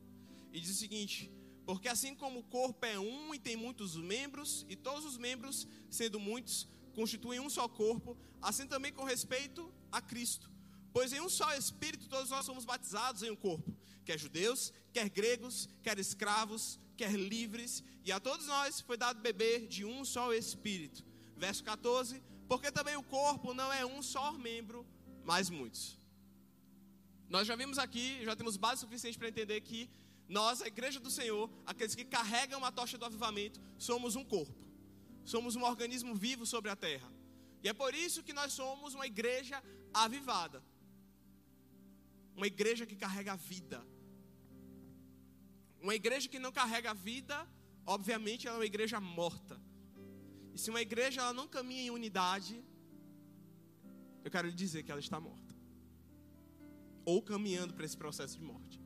E 0.53 0.61
diz 0.61 0.69
o 0.69 0.79
seguinte: 0.79 1.31
Porque 1.65 1.89
assim 1.89 2.13
como 2.15 2.39
o 2.39 2.43
corpo 2.43 2.85
é 2.85 2.99
um 2.99 3.33
e 3.33 3.39
tem 3.39 3.55
muitos 3.55 3.95
membros, 3.95 4.65
e 4.69 4.75
todos 4.75 5.03
os 5.03 5.17
membros, 5.17 5.67
sendo 5.89 6.19
muitos, 6.19 6.67
constituem 6.93 7.39
um 7.39 7.49
só 7.49 7.67
corpo, 7.67 8.15
assim 8.39 8.67
também 8.67 8.93
com 8.93 9.03
respeito 9.03 9.73
a 9.91 9.99
Cristo. 9.99 10.49
Pois 10.93 11.11
em 11.11 11.19
um 11.19 11.27
só 11.27 11.51
Espírito 11.55 12.07
todos 12.07 12.29
nós 12.29 12.45
somos 12.45 12.65
batizados 12.65 13.23
em 13.23 13.31
um 13.31 13.35
corpo, 13.35 13.75
quer 14.05 14.19
judeus, 14.19 14.71
quer 14.93 15.09
gregos, 15.09 15.67
quer 15.81 15.97
escravos, 15.97 16.79
quer 16.95 17.13
livres, 17.13 17.83
e 18.05 18.11
a 18.11 18.19
todos 18.19 18.45
nós 18.45 18.79
foi 18.79 18.95
dado 18.95 19.19
beber 19.19 19.67
de 19.67 19.83
um 19.83 20.05
só 20.05 20.31
Espírito. 20.31 21.03
Verso 21.35 21.63
14: 21.63 22.21
Porque 22.47 22.71
também 22.71 22.95
o 22.95 23.01
corpo 23.01 23.55
não 23.55 23.73
é 23.73 23.83
um 23.83 24.03
só 24.03 24.31
membro, 24.33 24.85
mas 25.23 25.49
muitos. 25.49 25.97
Nós 27.27 27.47
já 27.47 27.55
vimos 27.55 27.79
aqui, 27.79 28.23
já 28.23 28.35
temos 28.35 28.55
base 28.55 28.81
suficiente 28.81 29.17
para 29.17 29.29
entender 29.29 29.59
que 29.61 29.89
nós, 30.27 30.61
a 30.61 30.67
igreja 30.67 30.99
do 30.99 31.11
Senhor, 31.11 31.49
aqueles 31.65 31.95
que 31.95 32.05
carregam 32.05 32.63
a 32.63 32.71
tocha 32.71 32.97
do 32.97 33.05
avivamento, 33.05 33.61
somos 33.77 34.15
um 34.15 34.23
corpo. 34.23 34.63
Somos 35.23 35.55
um 35.55 35.63
organismo 35.63 36.15
vivo 36.15 36.45
sobre 36.45 36.69
a 36.69 36.75
terra. 36.75 37.11
E 37.63 37.69
é 37.69 37.73
por 37.73 37.93
isso 37.93 38.23
que 38.23 38.33
nós 38.33 38.51
somos 38.53 38.93
uma 38.93 39.05
igreja 39.05 39.63
avivada. 39.93 40.63
Uma 42.35 42.47
igreja 42.47 42.85
que 42.85 42.95
carrega 42.95 43.33
a 43.33 43.35
vida. 43.35 43.85
Uma 45.81 45.95
igreja 45.95 46.27
que 46.27 46.39
não 46.39 46.51
carrega 46.51 46.91
a 46.91 46.93
vida, 46.93 47.47
obviamente, 47.85 48.47
ela 48.47 48.57
é 48.57 48.59
uma 48.59 48.65
igreja 48.65 48.99
morta. 48.99 49.61
E 50.53 50.57
se 50.57 50.69
uma 50.69 50.81
igreja 50.81 51.21
ela 51.21 51.33
não 51.33 51.47
caminha 51.47 51.83
em 51.83 51.89
unidade, 51.89 52.63
eu 54.23 54.31
quero 54.31 54.47
lhe 54.47 54.53
dizer 54.53 54.83
que 54.83 54.91
ela 54.91 54.99
está 54.99 55.19
morta. 55.19 55.53
Ou 57.05 57.21
caminhando 57.21 57.73
para 57.73 57.85
esse 57.85 57.97
processo 57.97 58.37
de 58.37 58.43
morte. 58.43 58.82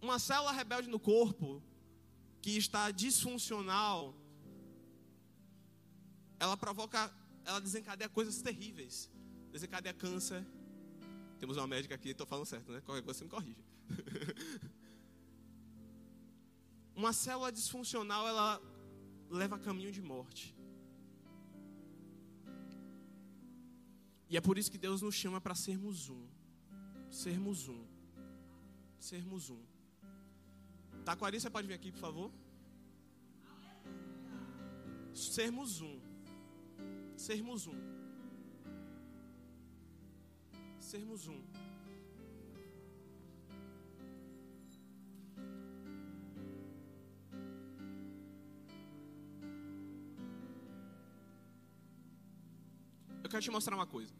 Uma 0.00 0.18
célula 0.18 0.52
rebelde 0.52 0.88
no 0.88 0.98
corpo, 0.98 1.62
que 2.40 2.56
está 2.56 2.90
disfuncional, 2.90 4.14
ela 6.38 6.56
provoca, 6.56 7.12
ela 7.44 7.60
desencadeia 7.60 8.08
coisas 8.08 8.40
terríveis. 8.40 9.10
Desencadeia 9.50 9.92
câncer. 9.92 10.46
Temos 11.38 11.56
uma 11.56 11.66
médica 11.66 11.94
aqui, 11.94 12.10
estou 12.10 12.26
falando 12.26 12.46
certo, 12.46 12.70
né? 12.70 12.80
Qualquer 12.80 13.02
coisa 13.02 13.18
você 13.18 13.24
me 13.24 13.30
corrige. 13.30 13.64
uma 16.94 17.12
célula 17.12 17.50
disfuncional, 17.50 18.26
ela 18.26 18.60
leva 19.30 19.56
a 19.56 19.58
caminho 19.58 19.90
de 19.90 20.02
morte. 20.02 20.56
E 24.30 24.36
é 24.36 24.40
por 24.40 24.58
isso 24.58 24.70
que 24.70 24.78
Deus 24.78 25.00
nos 25.00 25.14
chama 25.14 25.40
para 25.40 25.54
sermos 25.54 26.08
um. 26.08 26.26
Sermos 27.10 27.68
um. 27.68 27.84
Sermos 28.98 29.48
um. 29.48 29.62
Taquari, 31.08 31.40
você 31.40 31.48
pode 31.48 31.66
vir 31.66 31.72
aqui, 31.72 31.90
por 31.90 32.00
favor? 32.00 32.30
Sermos 35.14 35.80
um. 35.80 35.98
Sermos 37.16 37.66
um. 37.66 37.78
Sermos 40.78 41.26
um. 41.26 41.40
Eu 53.24 53.30
quero 53.30 53.42
te 53.42 53.50
mostrar 53.50 53.74
uma 53.74 53.86
coisa. 53.86 54.12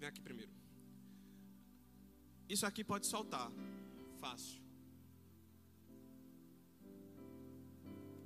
Vem 0.00 0.08
aqui 0.08 0.20
primeiro. 0.20 0.59
Isso 2.50 2.66
aqui 2.66 2.82
pode 2.82 3.06
soltar. 3.06 3.48
Fácil. 4.18 4.60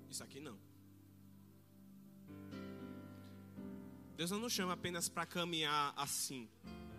Isso 0.09 0.25
aqui 0.25 0.41
não. 0.41 0.59
Deus 4.17 4.31
não 4.31 4.39
nos 4.39 4.53
chama 4.55 4.73
apenas 4.73 5.11
para 5.11 5.27
caminhar 5.27 5.93
assim, 5.95 6.49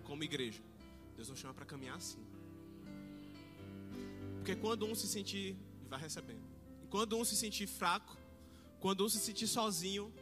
como 0.03 0.24
igreja. 0.24 0.62
Deus 1.15 1.27
nos 1.29 1.39
chama 1.39 1.55
para 1.55 1.65
caminhar 1.65 1.98
assim. 1.98 2.24
Porque 4.36 4.55
quando 4.55 4.86
um 4.86 4.94
se 4.94 5.08
sentir, 5.08 5.58
vai 5.89 6.00
recebendo. 6.00 6.46
Quando 6.91 7.17
um 7.17 7.25
se 7.25 7.36
sentir 7.36 7.65
fraco, 7.65 8.15
quando 8.79 9.03
um 9.03 9.10
se 9.10 9.17
sentir 9.17 9.48
sozinho, 9.48 10.13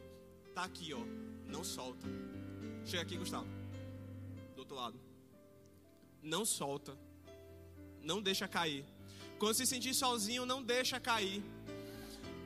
tá 0.55 0.63
aqui, 0.63 0.93
ó. 0.93 1.03
Não 1.51 1.65
solta. 1.65 2.07
Chega 2.85 3.03
aqui, 3.03 3.17
Gustavo. 3.17 3.49
Do 4.55 4.59
outro 4.59 4.75
lado 4.75 5.12
não 6.23 6.45
solta. 6.45 6.97
Não 8.01 8.21
deixa 8.21 8.47
cair. 8.47 8.85
Quando 9.37 9.55
se 9.55 9.65
sentir 9.65 9.93
sozinho, 9.93 10.45
não 10.45 10.63
deixa 10.63 10.99
cair. 10.99 11.43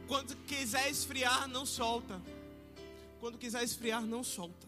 Quando 0.08 0.36
quiser 0.46 0.90
esfriar, 0.90 1.48
não 1.48 1.66
solta. 1.66 2.22
Quando 3.20 3.38
quiser 3.38 3.64
esfriar, 3.64 4.06
não 4.06 4.24
solta. 4.24 4.68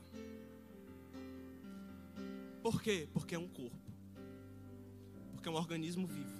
Por 2.61 2.81
quê? 2.81 3.07
Porque 3.13 3.35
é 3.35 3.39
um 3.39 3.47
corpo. 3.47 3.77
Porque 5.33 5.47
é 5.47 5.51
um 5.51 5.55
organismo 5.55 6.07
vivo. 6.07 6.37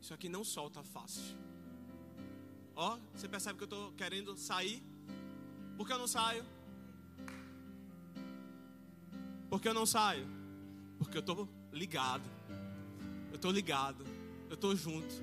Isso 0.00 0.14
aqui 0.14 0.28
não 0.28 0.44
solta 0.44 0.82
fácil. 0.82 1.36
Ó, 2.74 2.98
você 3.14 3.28
percebe 3.28 3.58
que 3.58 3.64
eu 3.64 3.66
estou 3.66 3.92
querendo 3.92 4.36
sair? 4.36 4.82
Por 5.76 5.86
que 5.86 5.92
eu 5.92 5.98
não 5.98 6.06
saio? 6.06 6.44
Por 9.56 9.62
que 9.62 9.68
eu 9.68 9.72
não 9.72 9.86
saio? 9.86 10.26
Porque 10.98 11.16
eu 11.16 11.20
estou 11.20 11.48
ligado. 11.72 12.28
Eu 13.30 13.36
estou 13.36 13.50
ligado. 13.50 14.04
Eu 14.50 14.54
estou 14.54 14.76
junto. 14.76 15.14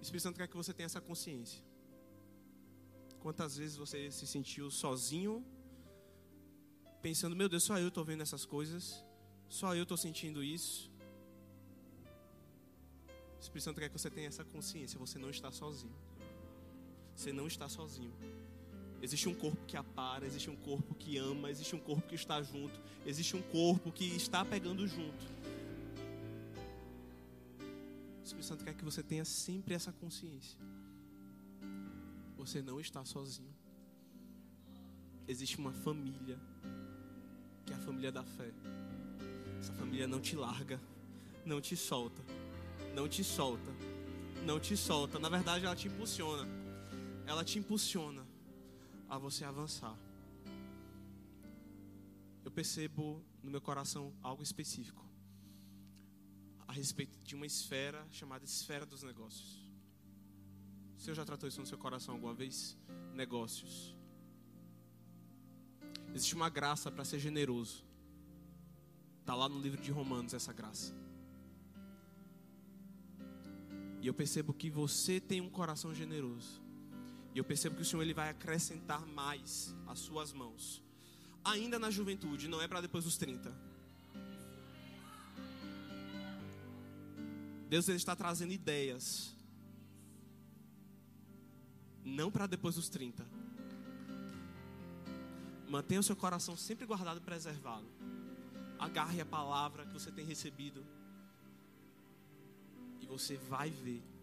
Espírito 0.00 0.22
Santo 0.22 0.38
quer 0.38 0.48
que 0.48 0.56
você 0.56 0.72
tenha 0.72 0.86
essa 0.86 1.02
consciência. 1.02 1.62
Quantas 3.20 3.58
vezes 3.58 3.76
você 3.76 4.10
se 4.10 4.26
sentiu 4.26 4.70
sozinho, 4.70 5.44
pensando: 7.02 7.36
meu 7.36 7.46
Deus, 7.46 7.62
só 7.62 7.78
eu 7.78 7.88
estou 7.88 8.06
vendo 8.06 8.22
essas 8.22 8.46
coisas, 8.46 9.04
só 9.46 9.76
eu 9.76 9.82
estou 9.82 9.98
sentindo 9.98 10.42
isso. 10.42 10.90
Espírito 13.38 13.64
Santo 13.64 13.80
quer 13.80 13.90
que 13.90 13.98
você 13.98 14.08
tenha 14.08 14.28
essa 14.28 14.46
consciência. 14.46 14.98
Você 14.98 15.18
não 15.18 15.28
está 15.28 15.52
sozinho. 15.52 15.94
Você 17.14 17.34
não 17.34 17.46
está 17.46 17.68
sozinho. 17.68 18.14
Existe 19.04 19.28
um 19.28 19.34
corpo 19.34 19.62
que 19.66 19.76
apara, 19.76 20.24
existe 20.24 20.48
um 20.48 20.56
corpo 20.56 20.94
que 20.94 21.18
ama, 21.18 21.50
existe 21.50 21.76
um 21.76 21.78
corpo 21.78 22.08
que 22.08 22.14
está 22.14 22.40
junto, 22.40 22.80
existe 23.04 23.36
um 23.36 23.42
corpo 23.42 23.92
que 23.92 24.06
está 24.16 24.42
pegando 24.46 24.88
junto. 24.88 25.26
O 28.18 28.24
Espírito 28.24 28.46
Santo 28.46 28.64
quer 28.64 28.72
que 28.72 28.82
você 28.82 29.02
tenha 29.02 29.26
sempre 29.26 29.74
essa 29.74 29.92
consciência. 29.92 30.58
Você 32.38 32.62
não 32.62 32.80
está 32.80 33.04
sozinho. 33.04 33.54
Existe 35.28 35.58
uma 35.58 35.74
família, 35.74 36.40
que 37.66 37.74
é 37.74 37.76
a 37.76 37.80
família 37.80 38.10
da 38.10 38.24
fé. 38.24 38.50
Essa 39.60 39.74
família 39.74 40.08
não 40.08 40.18
te 40.18 40.34
larga, 40.34 40.80
não 41.44 41.60
te 41.60 41.76
solta, 41.76 42.22
não 42.94 43.06
te 43.06 43.22
solta, 43.22 43.70
não 44.46 44.58
te 44.58 44.78
solta. 44.78 45.18
Na 45.18 45.28
verdade, 45.28 45.66
ela 45.66 45.76
te 45.76 45.88
impulsiona. 45.88 46.48
Ela 47.26 47.44
te 47.44 47.58
impulsiona 47.58 48.23
a 49.14 49.18
você 49.18 49.44
avançar. 49.44 49.96
Eu 52.44 52.50
percebo 52.50 53.24
no 53.42 53.50
meu 53.50 53.60
coração 53.60 54.12
algo 54.22 54.42
específico 54.42 55.04
a 56.66 56.72
respeito 56.72 57.16
de 57.18 57.34
uma 57.34 57.46
esfera 57.46 58.04
chamada 58.10 58.44
esfera 58.44 58.84
dos 58.84 59.02
negócios. 59.02 59.70
O 60.96 61.00
Senhor 61.00 61.14
já 61.14 61.24
tratou 61.24 61.48
isso 61.48 61.60
no 61.60 61.66
seu 61.66 61.78
coração 61.78 62.14
alguma 62.14 62.34
vez? 62.34 62.76
Negócios. 63.14 63.96
Existe 66.14 66.34
uma 66.34 66.48
graça 66.48 66.90
para 66.90 67.04
ser 67.04 67.18
generoso. 67.18 67.84
Está 69.20 69.34
lá 69.34 69.48
no 69.48 69.60
livro 69.60 69.80
de 69.80 69.90
Romanos 69.90 70.34
essa 70.34 70.52
graça. 70.52 70.92
E 74.00 74.06
eu 74.06 74.14
percebo 74.14 74.52
que 74.52 74.68
você 74.68 75.20
tem 75.20 75.40
um 75.40 75.48
coração 75.48 75.94
generoso. 75.94 76.63
E 77.34 77.38
eu 77.38 77.44
percebo 77.44 77.74
que 77.74 77.82
o 77.82 77.84
Senhor 77.84 78.02
ele 78.02 78.14
vai 78.14 78.28
acrescentar 78.30 79.04
mais 79.04 79.74
às 79.88 79.98
suas 79.98 80.32
mãos. 80.32 80.80
Ainda 81.44 81.78
na 81.80 81.90
juventude, 81.90 82.46
não 82.46 82.62
é 82.62 82.68
para 82.68 82.80
depois 82.80 83.04
dos 83.04 83.18
30. 83.18 83.52
Deus 87.68 87.88
ele 87.88 87.96
está 87.96 88.14
trazendo 88.14 88.52
ideias. 88.52 89.34
Não 92.04 92.30
para 92.30 92.46
depois 92.46 92.76
dos 92.76 92.88
30. 92.88 93.26
Mantenha 95.68 95.98
o 95.98 96.04
seu 96.04 96.14
coração 96.14 96.56
sempre 96.56 96.86
guardado 96.86 97.16
e 97.16 97.20
preservado. 97.20 97.88
Agarre 98.78 99.20
a 99.20 99.26
palavra 99.26 99.84
que 99.86 99.92
você 99.92 100.12
tem 100.12 100.24
recebido. 100.24 100.86
E 103.00 103.06
você 103.06 103.36
vai 103.36 103.70
ver 103.70 104.13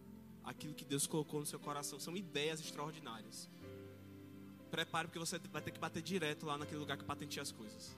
aquilo 0.44 0.74
que 0.74 0.86
Deus 0.86 1.08
colocou 1.08 1.40
no 1.40 1.46
seu 1.46 1.60
coração. 1.60 2.00
São 2.00 2.16
ideias 2.16 2.60
extraordinárias. 2.60 3.50
Prepare, 4.70 5.08
porque 5.08 5.20
você 5.20 5.38
vai 5.52 5.62
ter 5.62 5.72
que 5.72 5.80
bater 5.80 6.02
direto 6.02 6.46
lá 6.46 6.58
naquele 6.58 6.80
lugar 6.80 6.98
que 6.98 7.04
patenteia 7.04 7.42
as 7.42 7.52
coisas. 7.52 7.96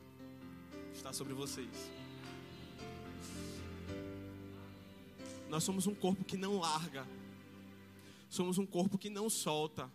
Está 0.93 1.13
sobre 1.13 1.33
vocês. 1.33 1.69
Nós 5.49 5.63
somos 5.63 5.85
um 5.85 5.93
corpo 5.93 6.23
que 6.23 6.35
não 6.35 6.59
larga. 6.59 7.07
Somos 8.29 8.57
um 8.57 8.65
corpo 8.65 8.97
que 8.97 9.09
não 9.09 9.29
solta. 9.29 9.91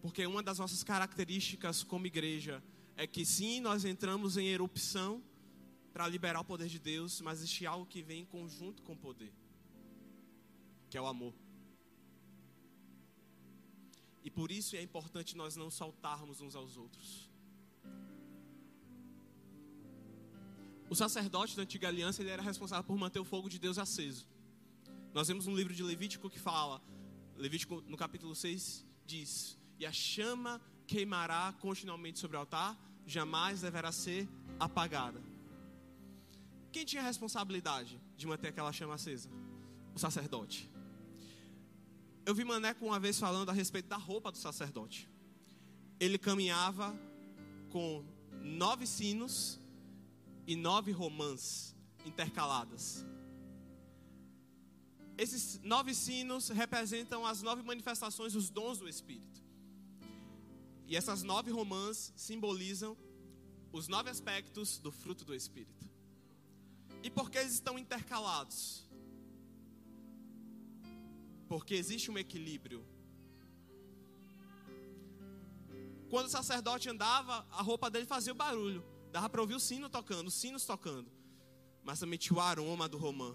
Porque 0.00 0.24
uma 0.26 0.42
das 0.42 0.58
nossas 0.58 0.82
características 0.84 1.82
como 1.82 2.06
igreja 2.06 2.62
é 2.96 3.06
que 3.06 3.24
sim, 3.24 3.60
nós 3.60 3.84
entramos 3.84 4.36
em 4.36 4.46
erupção 4.48 5.22
para 5.92 6.06
liberar 6.08 6.40
o 6.40 6.44
poder 6.44 6.68
de 6.68 6.78
Deus, 6.78 7.20
mas 7.20 7.38
existe 7.38 7.66
algo 7.66 7.86
que 7.86 8.02
vem 8.02 8.22
em 8.22 8.24
conjunto 8.24 8.82
com 8.82 8.92
o 8.92 8.96
poder 8.96 9.32
que 10.92 10.98
é 10.98 11.00
o 11.00 11.06
amor. 11.06 11.32
E 14.22 14.30
por 14.30 14.52
isso 14.52 14.76
é 14.76 14.82
importante 14.82 15.34
nós 15.34 15.56
não 15.56 15.70
saltarmos 15.70 16.42
uns 16.42 16.54
aos 16.54 16.76
outros. 16.76 17.30
O 20.90 20.94
sacerdote 20.94 21.56
da 21.56 21.62
antiga 21.62 21.88
aliança 21.88 22.20
ele 22.20 22.28
era 22.28 22.42
responsável 22.42 22.84
por 22.84 22.98
manter 22.98 23.18
o 23.18 23.24
fogo 23.24 23.48
de 23.48 23.58
Deus 23.58 23.78
aceso. 23.78 24.28
Nós 25.14 25.28
vemos 25.28 25.46
um 25.46 25.56
livro 25.56 25.74
de 25.74 25.82
Levítico 25.82 26.28
que 26.28 26.38
fala, 26.38 26.82
Levítico 27.36 27.80
no 27.92 27.96
capítulo 27.96 28.34
6 28.34 28.84
diz: 29.06 29.58
"E 29.78 29.86
a 29.86 29.92
chama 29.92 30.60
queimará 30.86 31.54
continuamente 31.58 32.18
sobre 32.18 32.36
o 32.36 32.40
altar, 32.40 32.78
jamais 33.06 33.62
deverá 33.62 33.90
ser 33.90 34.28
apagada." 34.60 35.22
Quem 36.70 36.84
tinha 36.84 37.00
a 37.00 37.06
responsabilidade 37.06 37.98
de 38.14 38.26
manter 38.26 38.48
aquela 38.48 38.74
chama 38.74 38.92
acesa? 38.92 39.30
O 39.94 39.98
sacerdote. 39.98 40.71
Eu 42.24 42.34
vi 42.34 42.44
Maneco 42.44 42.84
uma 42.84 43.00
vez 43.00 43.18
falando 43.18 43.48
a 43.48 43.52
respeito 43.52 43.88
da 43.88 43.96
roupa 43.96 44.30
do 44.30 44.38
sacerdote. 44.38 45.10
Ele 45.98 46.16
caminhava 46.16 46.96
com 47.70 48.04
nove 48.40 48.86
sinos 48.86 49.58
e 50.46 50.54
nove 50.54 50.92
romãs 50.92 51.74
intercaladas. 52.06 53.04
Esses 55.18 55.60
nove 55.62 55.94
sinos 55.94 56.48
representam 56.48 57.26
as 57.26 57.42
nove 57.42 57.62
manifestações 57.62 58.32
dos 58.32 58.50
dons 58.50 58.78
do 58.78 58.88
Espírito. 58.88 59.42
E 60.86 60.96
essas 60.96 61.22
nove 61.22 61.50
romãs 61.50 62.12
simbolizam 62.16 62.96
os 63.72 63.88
nove 63.88 64.10
aspectos 64.10 64.78
do 64.78 64.92
fruto 64.92 65.24
do 65.24 65.34
Espírito. 65.34 65.90
E 67.02 67.10
por 67.10 67.30
que 67.30 67.38
eles 67.38 67.54
estão 67.54 67.78
intercalados? 67.78 68.88
Porque 71.52 71.74
existe 71.74 72.10
um 72.10 72.16
equilíbrio. 72.16 72.82
Quando 76.08 76.24
o 76.24 76.30
sacerdote 76.30 76.88
andava, 76.88 77.46
a 77.50 77.60
roupa 77.60 77.90
dele 77.90 78.06
fazia 78.06 78.32
barulho. 78.32 78.82
Dava 79.10 79.28
para 79.28 79.42
ouvir 79.42 79.56
o 79.56 79.60
sino 79.60 79.90
tocando, 79.90 80.28
os 80.28 80.32
sinos 80.32 80.64
tocando. 80.64 81.12
Mas 81.84 82.00
também 82.00 82.18
tinha 82.18 82.38
o 82.38 82.40
aroma 82.40 82.88
do 82.88 82.96
romã 82.96 83.34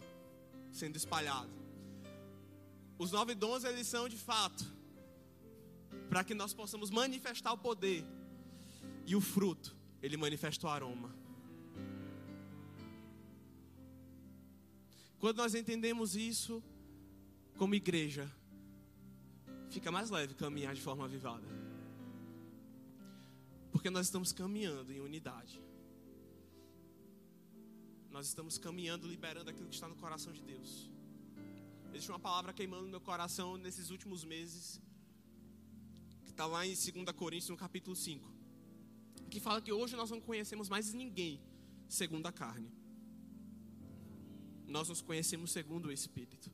sendo 0.72 0.96
espalhado. 0.96 1.52
Os 2.98 3.12
nove 3.12 3.36
dons, 3.36 3.64
eles 3.64 3.86
são 3.86 4.10
de 4.10 4.18
fato 4.18 4.66
para 6.10 6.24
que 6.24 6.34
nós 6.34 6.56
possamos 6.56 6.90
manifestar 6.90 7.54
o 7.54 7.58
poder. 7.60 8.04
E 9.06 9.16
o 9.16 9.22
fruto, 9.22 9.78
ele 10.02 10.18
manifesta 10.18 10.66
o 10.66 10.70
aroma. 10.72 11.16
Quando 15.20 15.38
nós 15.38 15.54
entendemos 15.54 16.16
isso, 16.16 16.64
como 17.58 17.76
igreja, 17.76 18.32
fica 19.70 19.92
mais 19.92 20.10
leve 20.10 20.34
caminhar 20.36 20.74
de 20.74 20.82
forma 20.82 21.04
avivada. 21.06 21.48
Porque 23.72 23.90
nós 23.90 24.06
estamos 24.06 24.32
caminhando 24.32 24.94
em 24.94 25.00
unidade. 25.00 25.62
Nós 28.10 28.28
estamos 28.28 28.58
caminhando, 28.58 29.08
liberando 29.08 29.50
aquilo 29.50 29.68
que 29.68 29.76
está 29.76 29.88
no 29.88 29.96
coração 29.96 30.32
de 30.32 30.42
Deus. 30.42 30.90
Existe 31.90 32.10
uma 32.12 32.20
palavra 32.20 32.54
queimando 32.54 32.84
no 32.84 32.90
meu 32.90 33.02
coração 33.02 33.58
nesses 33.58 33.90
últimos 33.90 34.24
meses, 34.24 34.82
que 36.24 36.32
está 36.32 36.46
lá 36.46 36.66
em 36.66 36.70
2 36.70 37.12
Coríntios, 37.16 37.50
no 37.50 37.58
capítulo 37.58 37.96
5, 37.96 38.32
que 39.30 39.40
fala 39.40 39.62
que 39.62 39.72
hoje 39.72 39.96
nós 39.96 40.10
não 40.10 40.22
conhecemos 40.22 40.70
mais 40.70 40.94
ninguém 40.94 41.42
segundo 41.88 42.28
a 42.28 42.32
carne. 42.32 42.72
Nós 44.68 44.90
nos 44.90 45.02
conhecemos 45.02 45.52
segundo 45.52 45.88
o 45.88 45.92
Espírito. 45.92 46.52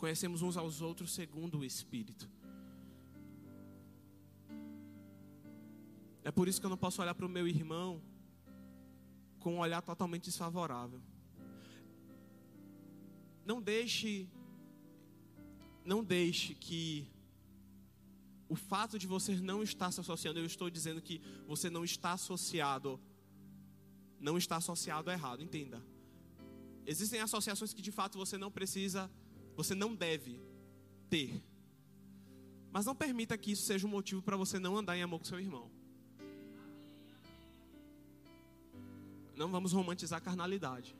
Conhecemos 0.00 0.40
uns 0.40 0.56
aos 0.56 0.80
outros 0.80 1.12
segundo 1.12 1.58
o 1.58 1.64
Espírito. 1.64 2.26
É 6.24 6.30
por 6.30 6.48
isso 6.48 6.58
que 6.58 6.64
eu 6.64 6.70
não 6.70 6.76
posso 6.84 7.02
olhar 7.02 7.14
para 7.14 7.26
o 7.26 7.28
meu 7.28 7.46
irmão 7.46 8.00
com 9.38 9.56
um 9.56 9.58
olhar 9.58 9.82
totalmente 9.82 10.24
desfavorável. 10.24 11.02
Não 13.44 13.60
deixe 13.60 14.26
não 15.84 16.02
deixe 16.02 16.54
que 16.54 17.06
o 18.48 18.56
fato 18.56 18.98
de 18.98 19.06
você 19.06 19.34
não 19.36 19.62
estar 19.62 19.90
se 19.92 20.00
associando, 20.00 20.38
eu 20.38 20.46
estou 20.46 20.70
dizendo 20.70 21.02
que 21.02 21.20
você 21.46 21.68
não 21.68 21.84
está 21.84 22.12
associado, 22.12 22.98
não 24.18 24.38
está 24.38 24.56
associado 24.56 25.10
errado, 25.10 25.42
entenda. 25.42 25.82
Existem 26.86 27.20
associações 27.20 27.74
que 27.74 27.82
de 27.82 27.92
fato 27.92 28.16
você 28.16 28.38
não 28.38 28.50
precisa, 28.50 29.10
você 29.56 29.74
não 29.74 29.94
deve 29.94 30.40
ter. 31.08 31.42
Mas 32.72 32.86
não 32.86 32.94
permita 32.94 33.36
que 33.36 33.52
isso 33.52 33.64
seja 33.64 33.86
um 33.86 33.90
motivo 33.90 34.22
para 34.22 34.36
você 34.36 34.58
não 34.58 34.76
andar 34.76 34.96
em 34.96 35.02
amor 35.02 35.18
com 35.18 35.24
seu 35.24 35.40
irmão. 35.40 35.70
Não 39.36 39.50
vamos 39.50 39.72
romantizar 39.72 40.18
a 40.18 40.20
carnalidade. 40.20 40.94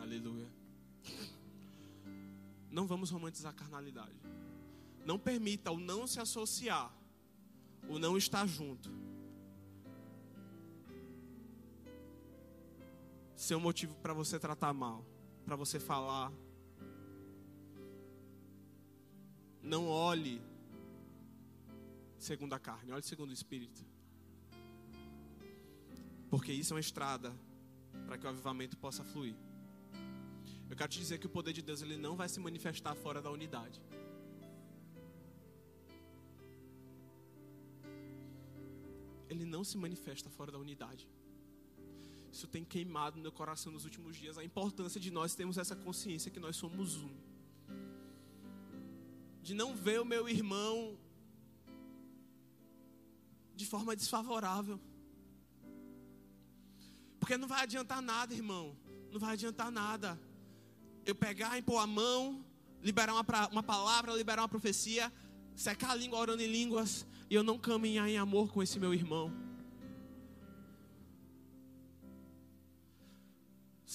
Aleluia. 0.00 0.48
Não 2.70 2.86
vamos 2.86 3.10
romantizar 3.10 3.52
a 3.52 3.54
carnalidade. 3.54 4.14
Não 5.04 5.18
permita 5.18 5.70
o 5.70 5.78
não 5.78 6.06
se 6.06 6.20
associar, 6.20 6.92
o 7.88 7.98
não 7.98 8.16
estar 8.16 8.46
junto. 8.46 8.90
Ser 13.40 13.54
um 13.54 13.60
motivo 13.60 13.94
para 14.02 14.12
você 14.12 14.38
tratar 14.38 14.70
mal, 14.74 15.02
para 15.46 15.56
você 15.56 15.80
falar. 15.80 16.30
Não 19.62 19.88
olhe 19.88 20.42
segundo 22.18 22.52
a 22.52 22.58
carne, 22.58 22.92
olhe 22.92 23.02
segundo 23.02 23.30
o 23.30 23.32
espírito. 23.32 23.82
Porque 26.28 26.52
isso 26.52 26.74
é 26.74 26.76
uma 26.76 26.80
estrada 26.80 27.34
para 28.04 28.18
que 28.18 28.26
o 28.26 28.28
avivamento 28.28 28.76
possa 28.76 29.02
fluir. 29.02 29.34
Eu 30.68 30.76
quero 30.76 30.90
te 30.90 30.98
dizer 30.98 31.16
que 31.18 31.26
o 31.26 31.30
poder 31.30 31.54
de 31.54 31.62
Deus 31.62 31.80
ele 31.80 31.96
não 31.96 32.16
vai 32.16 32.28
se 32.28 32.38
manifestar 32.38 32.94
fora 32.94 33.22
da 33.22 33.30
unidade. 33.30 33.80
Ele 39.30 39.46
não 39.46 39.64
se 39.64 39.78
manifesta 39.78 40.28
fora 40.28 40.52
da 40.52 40.58
unidade. 40.58 41.08
Isso 42.32 42.46
tem 42.46 42.64
queimado 42.64 43.16
no 43.16 43.22
meu 43.22 43.32
coração 43.32 43.72
nos 43.72 43.84
últimos 43.84 44.16
dias 44.16 44.38
a 44.38 44.44
importância 44.44 45.00
de 45.00 45.10
nós 45.10 45.34
termos 45.34 45.58
essa 45.58 45.74
consciência 45.74 46.30
que 46.30 46.40
nós 46.40 46.56
somos 46.56 46.96
um. 46.96 47.14
De 49.42 49.54
não 49.54 49.74
ver 49.74 50.00
o 50.00 50.04
meu 50.04 50.28
irmão 50.28 50.98
de 53.54 53.66
forma 53.66 53.96
desfavorável. 53.96 54.80
Porque 57.18 57.36
não 57.36 57.48
vai 57.48 57.62
adiantar 57.62 58.00
nada, 58.00 58.32
irmão. 58.32 58.76
Não 59.10 59.18
vai 59.18 59.32
adiantar 59.32 59.70
nada 59.70 60.18
eu 61.04 61.14
pegar, 61.14 61.58
impor 61.58 61.82
a 61.82 61.86
mão, 61.86 62.44
liberar 62.82 63.12
uma, 63.12 63.24
uma 63.50 63.62
palavra, 63.62 64.14
liberar 64.14 64.42
uma 64.42 64.48
profecia, 64.48 65.12
secar 65.54 65.90
a 65.90 65.94
língua 65.94 66.18
orando 66.18 66.42
em 66.42 66.46
línguas, 66.46 67.06
e 67.28 67.34
eu 67.34 67.42
não 67.42 67.58
caminhar 67.58 68.08
em 68.08 68.18
amor 68.18 68.52
com 68.52 68.62
esse 68.62 68.78
meu 68.78 68.94
irmão. 68.94 69.32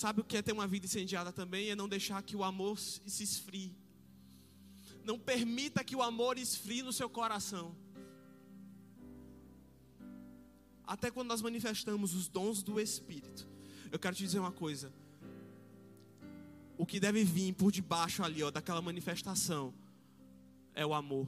Sabe 0.01 0.19
o 0.19 0.25
que 0.25 0.35
é 0.35 0.41
ter 0.41 0.51
uma 0.51 0.67
vida 0.67 0.85
incendiada 0.85 1.31
também? 1.31 1.69
É 1.69 1.75
não 1.75 1.87
deixar 1.87 2.21
que 2.21 2.35
o 2.35 2.43
amor 2.43 2.77
se 2.77 3.23
esfrie. 3.23 3.73
Não 5.05 5.17
permita 5.17 5.85
que 5.85 5.95
o 5.95 6.01
amor 6.01 6.37
esfrie 6.37 6.83
no 6.83 6.91
seu 6.91 7.09
coração. 7.09 7.73
Até 10.85 11.09
quando 11.09 11.29
nós 11.29 11.41
manifestamos 11.41 12.13
os 12.13 12.27
dons 12.27 12.61
do 12.61 12.77
Espírito. 12.77 13.47
Eu 13.89 13.97
quero 13.97 14.13
te 14.13 14.23
dizer 14.23 14.39
uma 14.39 14.51
coisa 14.51 14.91
o 16.77 16.85
que 16.85 16.99
deve 16.99 17.23
vir 17.23 17.53
por 17.53 17.71
debaixo 17.71 18.21
ali, 18.21 18.43
ó, 18.43 18.51
daquela 18.51 18.81
manifestação, 18.81 19.73
é 20.73 20.85
o 20.85 20.93
amor. 20.93 21.25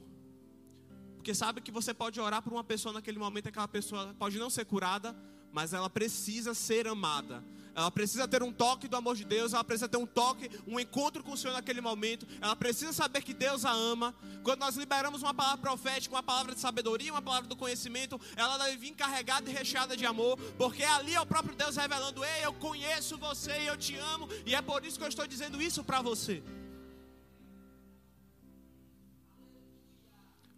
Porque 1.16 1.34
sabe 1.34 1.62
que 1.62 1.72
você 1.72 1.94
pode 1.94 2.20
orar 2.20 2.42
por 2.42 2.52
uma 2.52 2.62
pessoa 2.62 2.92
naquele 2.92 3.18
momento, 3.18 3.48
aquela 3.48 3.66
pessoa 3.66 4.14
pode 4.18 4.38
não 4.38 4.50
ser 4.50 4.66
curada, 4.66 5.16
mas 5.50 5.72
ela 5.72 5.88
precisa 5.88 6.52
ser 6.52 6.86
amada. 6.86 7.42
Ela 7.78 7.92
precisa 7.92 8.26
ter 8.26 8.42
um 8.42 8.52
toque 8.52 8.88
do 8.88 8.96
amor 8.96 9.14
de 9.14 9.24
Deus, 9.24 9.52
ela 9.52 9.62
precisa 9.62 9.88
ter 9.88 9.98
um 9.98 10.04
toque, 10.04 10.50
um 10.66 10.80
encontro 10.80 11.22
com 11.22 11.30
o 11.30 11.36
Senhor 11.36 11.52
naquele 11.52 11.80
momento. 11.80 12.26
Ela 12.40 12.56
precisa 12.56 12.92
saber 12.92 13.22
que 13.22 13.32
Deus 13.32 13.64
a 13.64 13.70
ama. 13.70 14.12
Quando 14.42 14.58
nós 14.58 14.74
liberamos 14.74 15.22
uma 15.22 15.32
palavra 15.32 15.58
profética, 15.58 16.12
uma 16.12 16.22
palavra 16.22 16.56
de 16.56 16.60
sabedoria, 16.60 17.12
uma 17.12 17.22
palavra 17.22 17.48
do 17.48 17.54
conhecimento, 17.54 18.20
ela 18.34 18.58
deve 18.58 18.78
vir 18.78 18.96
carregada 18.96 19.48
e 19.48 19.52
recheada 19.52 19.96
de 19.96 20.04
amor, 20.04 20.36
porque 20.58 20.82
ali 20.82 21.14
é 21.14 21.20
o 21.20 21.24
próprio 21.24 21.54
Deus 21.54 21.76
revelando: 21.76 22.24
Ei, 22.24 22.46
eu 22.46 22.52
conheço 22.52 23.16
você 23.16 23.52
e 23.60 23.66
eu 23.68 23.76
te 23.76 23.94
amo, 23.96 24.28
e 24.44 24.56
é 24.56 24.60
por 24.60 24.84
isso 24.84 24.98
que 24.98 25.04
eu 25.04 25.08
estou 25.08 25.24
dizendo 25.24 25.62
isso 25.62 25.84
para 25.84 26.02
você. 26.02 26.42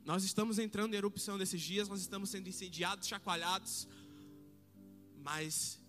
Nós 0.07 0.25
estamos 0.25 0.59
entrando 0.59 0.95
em 0.95 0.97
erupção 0.97 1.37
nesses 1.37 1.61
dias, 1.61 1.87
nós 1.87 2.01
estamos 2.01 2.31
sendo 2.31 2.49
incendiados, 2.49 3.07
chacoalhados, 3.07 3.87
mas 5.23 5.80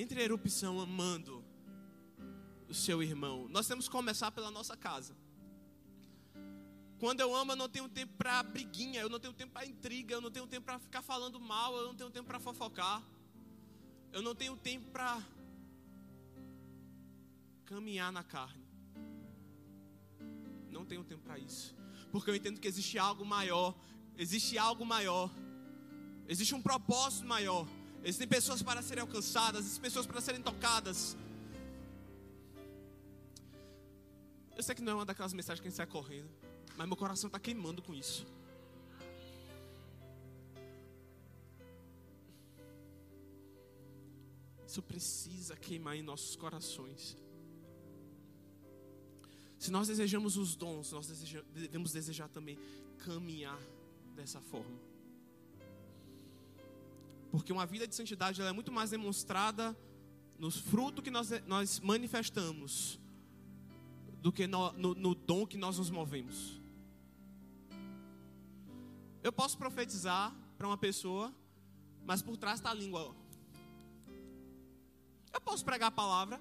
entre 0.00 0.22
erupção 0.22 0.78
amando 0.80 1.44
o 2.68 2.74
seu 2.74 3.02
irmão, 3.02 3.48
nós 3.48 3.66
temos 3.66 3.86
que 3.86 3.90
começar 3.90 4.30
pela 4.30 4.48
nossa 4.48 4.76
casa. 4.76 5.16
Quando 7.00 7.20
eu 7.20 7.34
amo, 7.34 7.52
eu 7.52 7.56
não 7.56 7.68
tenho 7.68 7.88
tempo 7.88 8.12
para 8.16 8.42
briguinha, 8.42 9.00
eu 9.00 9.08
não 9.08 9.18
tenho 9.18 9.32
tempo 9.32 9.52
para 9.52 9.66
intriga, 9.66 10.14
eu 10.14 10.20
não 10.20 10.30
tenho 10.30 10.46
tempo 10.46 10.66
para 10.66 10.78
ficar 10.78 11.02
falando 11.02 11.40
mal, 11.40 11.76
eu 11.76 11.86
não 11.88 11.94
tenho 11.96 12.10
tempo 12.10 12.26
para 12.26 12.38
fofocar. 12.38 13.02
Eu 14.12 14.22
não 14.22 14.34
tenho 14.34 14.56
tempo 14.56 14.88
para 14.90 15.22
caminhar 17.64 18.12
na 18.12 18.22
carne. 18.22 18.64
Não 20.70 20.84
tenho 20.84 21.04
tempo 21.04 21.22
para 21.22 21.38
isso. 21.38 21.76
Porque 22.10 22.30
eu 22.30 22.34
entendo 22.34 22.60
que 22.60 22.68
existe 22.68 22.98
algo 22.98 23.24
maior, 23.24 23.76
existe 24.16 24.56
algo 24.56 24.84
maior. 24.84 25.30
Existe 26.28 26.54
um 26.54 26.62
propósito 26.62 27.26
maior. 27.26 27.66
Existem 28.08 28.26
pessoas 28.26 28.62
para 28.62 28.80
serem 28.80 29.02
alcançadas, 29.02 29.60
existem 29.60 29.82
pessoas 29.82 30.06
para 30.06 30.18
serem 30.22 30.40
tocadas. 30.40 31.14
Eu 34.56 34.62
sei 34.62 34.74
que 34.74 34.80
não 34.80 34.92
é 34.92 34.94
uma 34.94 35.04
daquelas 35.04 35.34
mensagens 35.34 35.60
que 35.60 35.68
a 35.68 35.70
gente 35.70 35.76
sai 35.76 35.86
correndo, 35.86 36.30
mas 36.74 36.88
meu 36.88 36.96
coração 36.96 37.28
está 37.28 37.38
queimando 37.38 37.82
com 37.82 37.94
isso. 37.94 38.26
Isso 44.66 44.80
precisa 44.80 45.54
queimar 45.54 45.94
em 45.94 46.02
nossos 46.02 46.34
corações. 46.34 47.14
Se 49.58 49.70
nós 49.70 49.86
desejamos 49.86 50.38
os 50.38 50.56
dons, 50.56 50.92
nós 50.92 51.08
devemos 51.52 51.92
desejar 51.92 52.28
também 52.30 52.58
caminhar 53.04 53.60
dessa 54.16 54.40
forma. 54.40 54.87
Porque 57.30 57.52
uma 57.52 57.66
vida 57.66 57.86
de 57.86 57.94
santidade 57.94 58.40
é 58.40 58.52
muito 58.52 58.72
mais 58.72 58.90
demonstrada 58.90 59.76
nos 60.38 60.56
frutos 60.56 61.02
que 61.02 61.10
nós, 61.10 61.30
nós 61.46 61.80
manifestamos 61.80 62.98
do 64.20 64.32
que 64.32 64.46
no, 64.46 64.72
no, 64.72 64.94
no 64.94 65.14
dom 65.14 65.46
que 65.46 65.56
nós 65.56 65.78
nos 65.78 65.90
movemos. 65.90 66.60
Eu 69.22 69.32
posso 69.32 69.58
profetizar 69.58 70.34
para 70.56 70.66
uma 70.66 70.76
pessoa, 70.76 71.34
mas 72.04 72.22
por 72.22 72.36
trás 72.36 72.58
está 72.58 72.70
a 72.70 72.74
língua. 72.74 73.14
Eu 75.32 75.40
posso 75.40 75.64
pregar 75.64 75.88
a 75.88 75.92
palavra 75.92 76.40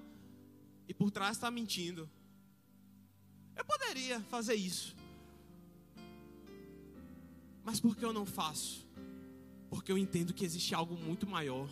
e 0.88 0.94
por 0.94 1.12
trás 1.12 1.36
está 1.38 1.52
mentindo. 1.52 2.10
Eu 3.56 3.66
poderia 3.66 4.22
fazer 4.22 4.56
isso. 4.56 4.96
Mas 7.64 7.80
por 7.80 7.96
que 7.96 8.06
eu 8.06 8.14
não 8.14 8.26
faço? 8.26 8.88
Porque 9.70 9.92
eu 9.92 9.98
entendo 9.98 10.34
que 10.34 10.46
existe 10.46 10.74
algo 10.74 10.96
muito 10.96 11.28
maior. 11.28 11.70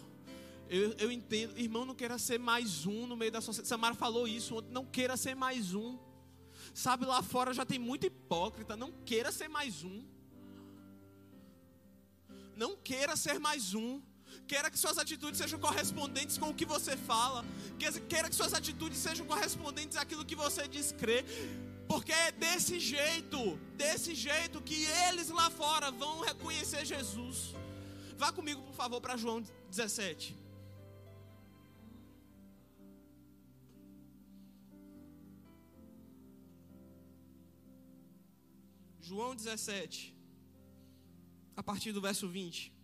Eu, 0.70 0.94
eu 0.94 1.12
entendo, 1.12 1.58
irmão, 1.60 1.86
não 1.86 1.94
queira 1.94 2.18
ser 2.18 2.40
mais 2.40 2.86
um 2.86 3.06
no 3.06 3.16
meio 3.16 3.32
da 3.32 3.42
sociedade. 3.42 3.68
Samara 3.68 3.94
falou 3.94 4.28
isso 4.28 4.56
ontem, 4.56 4.72
não 4.72 4.86
queira 4.86 5.16
ser 5.16 5.36
mais 5.36 5.74
um. 5.74 5.98
Sabe, 6.74 7.06
lá 7.06 7.22
fora 7.22 7.54
já 7.54 7.66
tem 7.66 7.78
muito 7.78 8.06
hipócrita, 8.06 8.76
não 8.76 8.92
queira 9.06 9.32
ser 9.32 9.48
mais 9.48 9.84
um. 9.84 10.04
Não 12.56 12.76
queira 12.76 13.16
ser 13.16 13.40
mais 13.40 13.74
um. 13.74 14.02
Queira 14.48 14.70
que 14.70 14.78
suas 14.78 14.98
atitudes 14.98 15.38
sejam 15.38 15.60
correspondentes 15.60 16.38
com 16.38 16.50
o 16.50 16.54
que 16.54 16.66
você 16.66 16.98
fala. 16.98 17.46
Queira 18.10 18.30
que 18.30 18.36
suas 18.36 18.54
atitudes 18.54 18.98
sejam 18.98 19.26
correspondentes 19.26 19.98
àquilo 19.98 20.26
que 20.26 20.36
você 20.36 20.68
diz 20.68 20.92
crer. 20.92 21.26
Porque 21.88 22.12
é 22.12 22.32
desse 22.32 22.80
jeito, 22.80 23.58
desse 23.76 24.16
jeito 24.16 24.62
que 24.62 24.86
eles 25.08 25.30
lá 25.30 25.50
fora 25.50 25.92
vão 25.92 26.22
reconhecer 26.22 26.86
Jesus. 26.86 27.54
Vá 28.18 28.32
comigo, 28.32 28.62
por 28.62 28.74
favor, 28.74 29.02
para 29.02 29.18
João 29.18 29.42
17. 29.70 30.36
João 39.02 39.36
17, 39.36 40.16
a 41.56 41.62
partir 41.62 41.92
do 41.92 42.02
verso 42.02 42.28
20. 42.28 42.75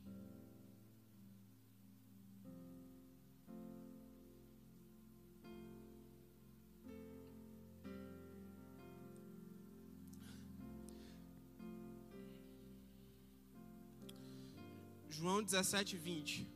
João 15.22 15.44
17, 15.44 15.98
20. 15.98 16.48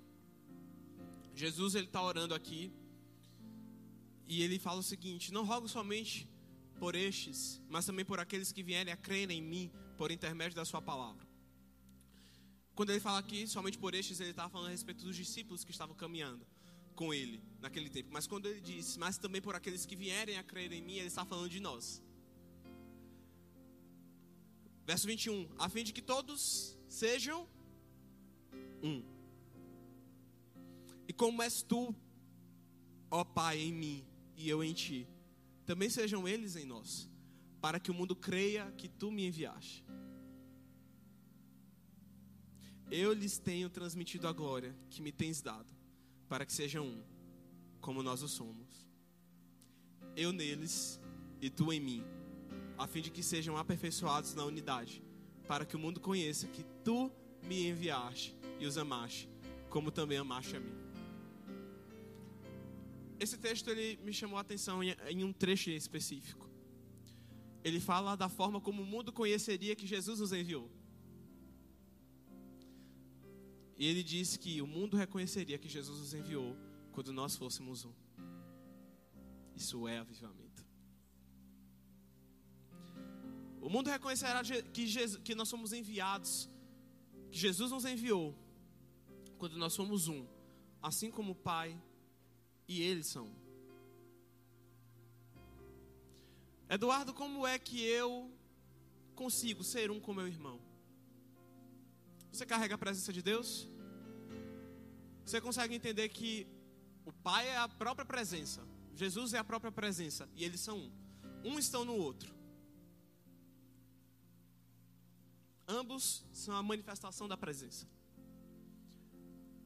Jesus 1.35 1.75
ele 1.75 1.85
está 1.85 2.01
orando 2.01 2.33
aqui 2.33 2.73
e 4.27 4.41
ele 4.41 4.57
fala 4.57 4.79
o 4.79 4.89
seguinte: 4.91 5.31
Não 5.31 5.45
rogo 5.45 5.67
somente 5.67 6.27
por 6.79 6.95
estes, 6.95 7.61
mas 7.69 7.85
também 7.85 8.03
por 8.03 8.19
aqueles 8.19 8.51
que 8.51 8.63
vierem 8.63 8.91
a 8.91 8.97
crer 8.97 9.29
em 9.29 9.39
mim 9.39 9.71
por 9.99 10.09
intermédio 10.09 10.55
da 10.55 10.65
sua 10.65 10.81
palavra. 10.81 11.27
Quando 12.73 12.89
ele 12.89 12.99
fala 12.99 13.19
aqui 13.19 13.47
somente 13.47 13.77
por 13.77 13.93
estes, 13.93 14.19
ele 14.19 14.31
está 14.31 14.49
falando 14.49 14.69
a 14.69 14.71
respeito 14.71 15.05
dos 15.05 15.15
discípulos 15.15 15.63
que 15.63 15.69
estavam 15.69 15.95
caminhando 15.95 16.43
com 16.95 17.13
ele 17.13 17.43
naquele 17.59 17.89
tempo. 17.89 18.09
Mas 18.11 18.25
quando 18.25 18.47
ele 18.47 18.61
diz, 18.61 18.97
mas 18.97 19.19
também 19.19 19.43
por 19.43 19.53
aqueles 19.53 19.85
que 19.85 19.95
vierem 19.95 20.39
a 20.39 20.43
crer 20.43 20.71
em 20.71 20.81
mim, 20.81 20.95
ele 20.95 21.07
está 21.07 21.23
falando 21.23 21.49
de 21.49 21.59
nós. 21.59 22.01
Verso 24.87 25.05
21, 25.05 25.49
a 25.59 25.69
fim 25.69 25.83
de 25.83 25.93
que 25.93 26.01
todos 26.01 26.75
sejam 26.89 27.47
um. 28.81 29.03
E 31.07 31.13
como 31.13 31.41
és 31.41 31.61
tu, 31.61 31.95
ó 33.09 33.23
Pai, 33.23 33.59
em 33.59 33.73
mim 33.73 34.05
e 34.35 34.49
eu 34.49 34.63
em 34.63 34.73
ti, 34.73 35.07
também 35.65 35.89
sejam 35.89 36.27
eles 36.27 36.55
em 36.55 36.65
nós, 36.65 37.09
para 37.61 37.79
que 37.79 37.91
o 37.91 37.93
mundo 37.93 38.15
creia 38.15 38.71
que 38.77 38.87
tu 38.87 39.11
me 39.11 39.25
enviaste. 39.25 39.85
Eu 42.91 43.13
lhes 43.13 43.37
tenho 43.37 43.69
transmitido 43.69 44.27
a 44.27 44.31
glória 44.31 44.75
que 44.89 45.01
me 45.01 45.11
tens 45.11 45.41
dado, 45.41 45.73
para 46.27 46.45
que 46.45 46.53
sejam 46.53 46.85
um, 46.85 47.03
como 47.81 48.03
nós 48.03 48.21
o 48.21 48.27
somos. 48.27 48.85
Eu 50.15 50.31
neles 50.31 50.99
e 51.41 51.49
tu 51.49 51.73
em 51.73 51.79
mim, 51.79 52.03
a 52.77 52.87
fim 52.87 53.01
de 53.01 53.09
que 53.09 53.23
sejam 53.23 53.57
aperfeiçoados 53.57 54.35
na 54.35 54.45
unidade, 54.45 55.03
para 55.47 55.65
que 55.65 55.75
o 55.75 55.79
mundo 55.79 55.99
conheça 55.99 56.47
que 56.47 56.63
tu 56.83 57.11
me 57.41 57.67
enviaste 57.67 58.34
e 58.59 58.65
os 58.65 58.77
amaste, 58.77 59.29
como 59.69 59.91
também 59.91 60.17
amaste 60.17 60.55
a 60.55 60.59
mim. 60.59 60.73
Esse 63.19 63.37
texto 63.37 63.69
ele 63.69 63.97
me 64.03 64.13
chamou 64.13 64.37
a 64.37 64.41
atenção 64.41 64.83
em, 64.83 65.23
um 65.23 65.31
trecho 65.31 65.69
específico. 65.69 66.49
Ele 67.63 67.79
fala 67.79 68.15
da 68.15 68.29
forma 68.29 68.59
como 68.61 68.83
o 68.83 68.85
mundo 68.85 69.11
conheceria 69.11 69.75
que 69.75 69.87
Jesus 69.87 70.19
nos 70.19 70.31
enviou. 70.33 70.69
E 73.77 73.85
ele 73.87 74.03
diz 74.03 74.37
que 74.37 74.61
o 74.61 74.67
mundo 74.67 74.95
reconheceria 74.95 75.57
que 75.57 75.67
Jesus 75.67 75.99
nos 75.99 76.13
enviou 76.13 76.55
quando 76.91 77.11
nós 77.11 77.35
fôssemos 77.35 77.83
um. 77.85 77.93
Isso 79.55 79.87
é 79.87 79.97
avivamento. 79.97 80.65
O 83.61 83.69
mundo 83.69 83.89
reconhecerá 83.89 84.43
que, 84.43 84.85
Jesus, 84.85 85.21
que 85.23 85.33
nós 85.33 85.49
somos 85.49 85.73
enviados, 85.73 86.49
que 87.31 87.39
Jesus 87.39 87.71
nos 87.71 87.83
enviou 87.85 88.37
quando 89.37 89.57
nós 89.57 89.73
somos 89.73 90.07
um, 90.07 90.25
assim 90.81 91.11
como 91.11 91.31
o 91.31 91.35
Pai 91.35 91.79
e 92.67 92.81
eles 92.81 93.07
são. 93.07 93.31
Eduardo, 96.69 97.13
como 97.13 97.45
é 97.45 97.59
que 97.59 97.83
eu 97.83 98.31
consigo 99.13 99.63
ser 99.63 99.91
um 99.91 99.99
com 99.99 100.13
meu 100.13 100.27
irmão? 100.27 100.59
Você 102.31 102.45
carrega 102.45 102.75
a 102.75 102.77
presença 102.77 103.13
de 103.13 103.21
Deus? 103.21 103.67
Você 105.25 105.39
consegue 105.39 105.75
entender 105.75 106.09
que 106.09 106.47
o 107.05 107.11
Pai 107.11 107.47
é 107.47 107.57
a 107.57 107.67
própria 107.67 108.05
presença, 108.05 108.67
Jesus 108.95 109.33
é 109.33 109.37
a 109.37 109.43
própria 109.43 109.71
presença 109.71 110.29
e 110.35 110.43
eles 110.43 110.59
são 110.59 110.77
um. 110.77 110.91
Um 111.43 111.59
estão 111.59 111.85
no 111.85 111.93
outro. 111.93 112.33
Ambos 115.67 116.23
são 116.31 116.55
a 116.55 116.63
manifestação 116.63 117.27
da 117.27 117.37
presença. 117.37 117.87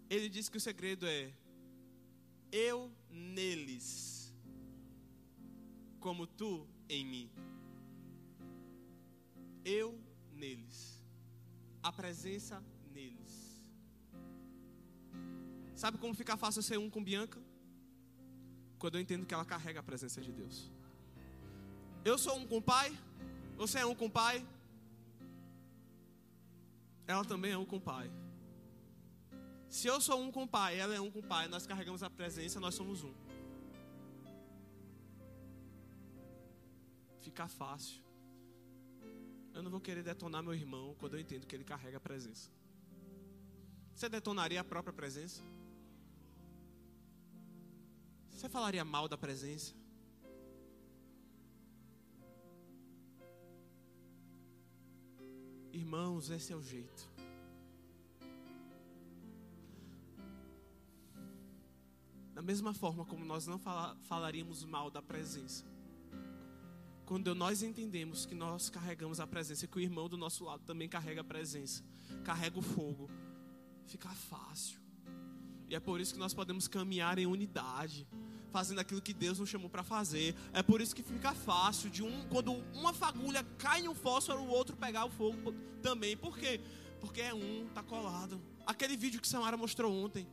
Ele 0.09 0.27
diz 0.27 0.49
que 0.49 0.57
o 0.57 0.61
segredo 0.61 1.05
é 1.05 1.31
eu 2.51 2.91
neles, 3.09 4.33
como 5.99 6.25
tu 6.25 6.67
em 6.89 7.05
mim. 7.05 7.31
Eu 9.63 9.99
neles, 10.33 11.03
a 11.83 11.91
presença 11.91 12.63
neles. 12.91 13.63
Sabe 15.75 15.97
como 15.99 16.15
fica 16.15 16.35
fácil 16.35 16.63
ser 16.63 16.79
um 16.79 16.89
com 16.89 17.03
Bianca? 17.03 17.39
Quando 18.79 18.95
eu 18.95 19.01
entendo 19.01 19.25
que 19.25 19.33
ela 19.33 19.45
carrega 19.45 19.79
a 19.79 19.83
presença 19.83 20.21
de 20.21 20.31
Deus. 20.31 20.71
Eu 22.03 22.17
sou 22.17 22.35
um 22.37 22.47
com 22.47 22.57
o 22.57 22.61
pai, 22.61 22.97
você 23.57 23.79
é 23.79 23.85
um 23.85 23.93
com 23.93 24.07
o 24.07 24.09
pai, 24.09 24.43
ela 27.05 27.23
também 27.25 27.51
é 27.51 27.57
um 27.57 27.65
com 27.65 27.75
o 27.75 27.81
pai. 27.81 28.09
Se 29.69 29.87
eu 29.87 30.01
sou 30.01 30.19
um 30.19 30.31
com 30.31 30.43
o 30.43 30.47
Pai, 30.47 30.79
ela 30.79 30.95
é 30.95 30.99
um 30.99 31.11
com 31.11 31.19
o 31.19 31.23
Pai, 31.23 31.47
nós 31.47 31.67
carregamos 31.67 32.01
a 32.01 32.09
presença, 32.09 32.59
nós 32.59 32.73
somos 32.73 33.03
um. 33.03 33.13
Fica 37.21 37.47
fácil. 37.47 38.03
Eu 39.53 39.61
não 39.61 39.69
vou 39.69 39.79
querer 39.79 40.01
detonar 40.03 40.41
meu 40.41 40.53
irmão 40.53 40.95
quando 40.99 41.15
eu 41.15 41.19
entendo 41.19 41.45
que 41.45 41.55
ele 41.55 41.63
carrega 41.63 41.97
a 41.97 41.99
presença. 41.99 42.49
Você 43.93 44.09
detonaria 44.09 44.61
a 44.61 44.63
própria 44.63 44.93
presença? 44.93 45.43
Você 48.31 48.47
falaria 48.47 48.83
mal 48.85 49.07
da 49.07 49.17
presença? 49.17 49.75
Irmãos, 55.71 56.29
esse 56.29 56.53
é 56.53 56.55
o 56.55 56.61
jeito. 56.61 57.08
Da 62.39 62.43
mesma 62.43 62.73
forma 62.73 63.03
como 63.03 63.25
nós 63.25 63.45
não 63.45 63.59
fala, 63.59 63.97
falaríamos 64.03 64.63
mal 64.63 64.89
da 64.89 65.01
presença. 65.01 65.65
Quando 67.05 67.35
nós 67.35 67.61
entendemos 67.61 68.25
que 68.25 68.33
nós 68.33 68.69
carregamos 68.69 69.19
a 69.19 69.27
presença 69.27 69.65
e 69.65 69.67
que 69.67 69.77
o 69.77 69.81
irmão 69.81 70.07
do 70.07 70.15
nosso 70.15 70.45
lado 70.45 70.63
também 70.63 70.87
carrega 70.87 71.19
a 71.19 71.23
presença, 71.23 71.83
carrega 72.23 72.57
o 72.57 72.61
fogo, 72.61 73.09
fica 73.87 74.07
fácil. 74.07 74.79
E 75.67 75.75
é 75.75 75.81
por 75.81 75.99
isso 75.99 76.13
que 76.13 76.19
nós 76.19 76.33
podemos 76.33 76.65
caminhar 76.65 77.19
em 77.19 77.25
unidade, 77.25 78.07
fazendo 78.53 78.79
aquilo 78.79 79.01
que 79.01 79.13
Deus 79.13 79.37
nos 79.37 79.49
chamou 79.49 79.69
para 79.69 79.83
fazer. 79.83 80.33
É 80.53 80.63
por 80.63 80.79
isso 80.79 80.95
que 80.95 81.03
fica 81.03 81.35
fácil 81.35 81.89
de 81.89 82.01
um 82.01 82.25
quando 82.29 82.53
uma 82.73 82.93
fagulha 82.93 83.43
cai 83.57 83.81
em 83.81 83.89
um 83.89 83.95
fósforo, 83.95 84.39
o 84.39 84.47
outro 84.47 84.77
pegar 84.77 85.03
o 85.03 85.09
fogo 85.09 85.53
também. 85.81 86.15
Por 86.15 86.37
quê? 86.37 86.61
Porque 87.01 87.19
é 87.19 87.33
um, 87.33 87.67
tá 87.73 87.83
colado. 87.83 88.41
Aquele 88.65 88.95
vídeo 88.95 89.19
que 89.19 89.27
Samara 89.27 89.57
mostrou 89.57 89.93
ontem, 89.93 90.25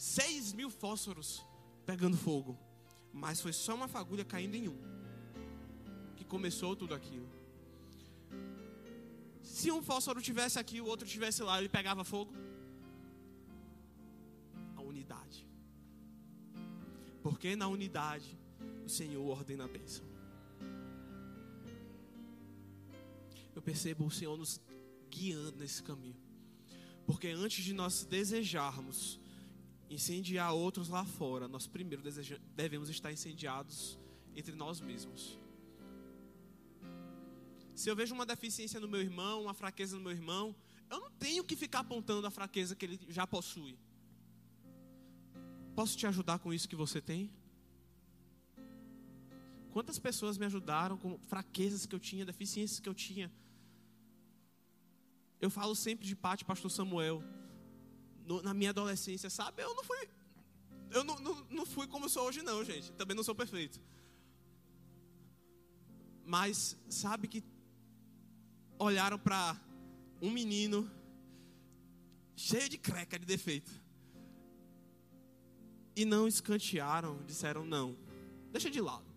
seis 0.00 0.54
mil 0.54 0.70
fósforos 0.70 1.46
pegando 1.84 2.16
fogo. 2.16 2.58
Mas 3.12 3.40
foi 3.40 3.52
só 3.52 3.74
uma 3.74 3.86
fagulha 3.86 4.24
caindo 4.24 4.54
em 4.54 4.66
um. 4.66 4.78
Que 6.16 6.24
começou 6.24 6.74
tudo 6.74 6.94
aquilo. 6.94 7.28
Se 9.42 9.70
um 9.70 9.82
fósforo 9.82 10.22
tivesse 10.22 10.58
aqui, 10.58 10.80
o 10.80 10.86
outro 10.86 11.06
tivesse 11.06 11.42
lá, 11.42 11.58
ele 11.58 11.68
pegava 11.68 12.02
fogo. 12.02 12.32
A 14.74 14.80
unidade. 14.80 15.46
Porque 17.22 17.54
na 17.54 17.68
unidade 17.68 18.38
o 18.86 18.88
Senhor 18.88 19.26
ordena 19.28 19.64
a 19.64 19.68
bênção. 19.68 20.04
Eu 23.54 23.60
percebo 23.60 24.06
o 24.06 24.10
Senhor 24.10 24.38
nos 24.38 24.62
guiando 25.10 25.58
nesse 25.58 25.82
caminho. 25.82 26.16
Porque 27.04 27.28
antes 27.28 27.62
de 27.62 27.74
nós 27.74 28.04
desejarmos 28.04 29.19
incendiar 29.90 30.54
outros 30.54 30.88
lá 30.88 31.04
fora, 31.04 31.48
nós 31.48 31.66
primeiro 31.66 32.02
devemos 32.54 32.88
estar 32.88 33.12
incendiados 33.12 33.98
entre 34.36 34.54
nós 34.54 34.80
mesmos. 34.80 35.38
Se 37.74 37.90
eu 37.90 37.96
vejo 37.96 38.14
uma 38.14 38.24
deficiência 38.24 38.78
no 38.78 38.86
meu 38.86 39.00
irmão, 39.00 39.42
uma 39.42 39.54
fraqueza 39.54 39.96
no 39.96 40.02
meu 40.02 40.12
irmão, 40.12 40.54
eu 40.88 41.00
não 41.00 41.10
tenho 41.10 41.42
que 41.42 41.56
ficar 41.56 41.80
apontando 41.80 42.26
a 42.26 42.30
fraqueza 42.30 42.76
que 42.76 42.84
ele 42.84 43.00
já 43.08 43.26
possui. 43.26 43.76
Posso 45.74 45.96
te 45.96 46.06
ajudar 46.06 46.38
com 46.38 46.52
isso 46.52 46.68
que 46.68 46.76
você 46.76 47.00
tem? 47.00 47.30
Quantas 49.72 49.98
pessoas 49.98 50.36
me 50.36 50.46
ajudaram 50.46 50.96
com 50.96 51.18
fraquezas 51.20 51.86
que 51.86 51.94
eu 51.94 52.00
tinha, 52.00 52.24
deficiências 52.24 52.80
que 52.80 52.88
eu 52.88 52.94
tinha? 52.94 53.30
Eu 55.40 55.48
falo 55.48 55.74
sempre 55.74 56.06
de 56.06 56.14
Pátio, 56.14 56.46
Pastor 56.46 56.70
Samuel 56.70 57.24
no, 58.30 58.40
na 58.40 58.54
minha 58.54 58.70
adolescência, 58.70 59.28
sabe? 59.28 59.60
Eu 59.60 59.74
não 59.74 59.82
fui. 59.82 60.08
Eu 60.88 61.02
não, 61.02 61.16
não, 61.18 61.34
não 61.50 61.66
fui 61.66 61.88
como 61.88 62.08
sou 62.08 62.28
hoje, 62.28 62.42
não, 62.42 62.64
gente. 62.64 62.92
Também 62.92 63.16
não 63.16 63.24
sou 63.24 63.34
perfeito. 63.34 63.80
Mas 66.24 66.76
sabe 66.88 67.26
que 67.26 67.42
olharam 68.78 69.18
para 69.18 69.56
um 70.22 70.30
menino 70.30 70.88
cheio 72.36 72.68
de 72.68 72.78
creca, 72.78 73.18
de 73.18 73.26
defeito. 73.26 73.72
E 75.96 76.04
não 76.04 76.28
escantearam, 76.28 77.20
disseram 77.26 77.64
não. 77.64 77.96
Deixa 78.52 78.70
de 78.70 78.80
lado. 78.80 79.10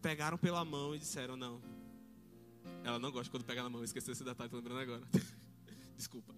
Pegaram 0.00 0.38
pela 0.38 0.64
mão 0.64 0.94
e 0.94 0.98
disseram 1.00 1.36
não. 1.36 1.60
Ela 2.84 3.00
não 3.00 3.10
gosta 3.10 3.30
quando 3.32 3.44
pega 3.44 3.64
na 3.64 3.68
mão, 3.68 3.82
esqueceu 3.82 4.12
esse 4.12 4.22
detalhe, 4.22 4.48
tô 4.48 4.56
lembrando 4.56 4.80
agora. 4.80 5.02
Desculpa. 5.98 6.32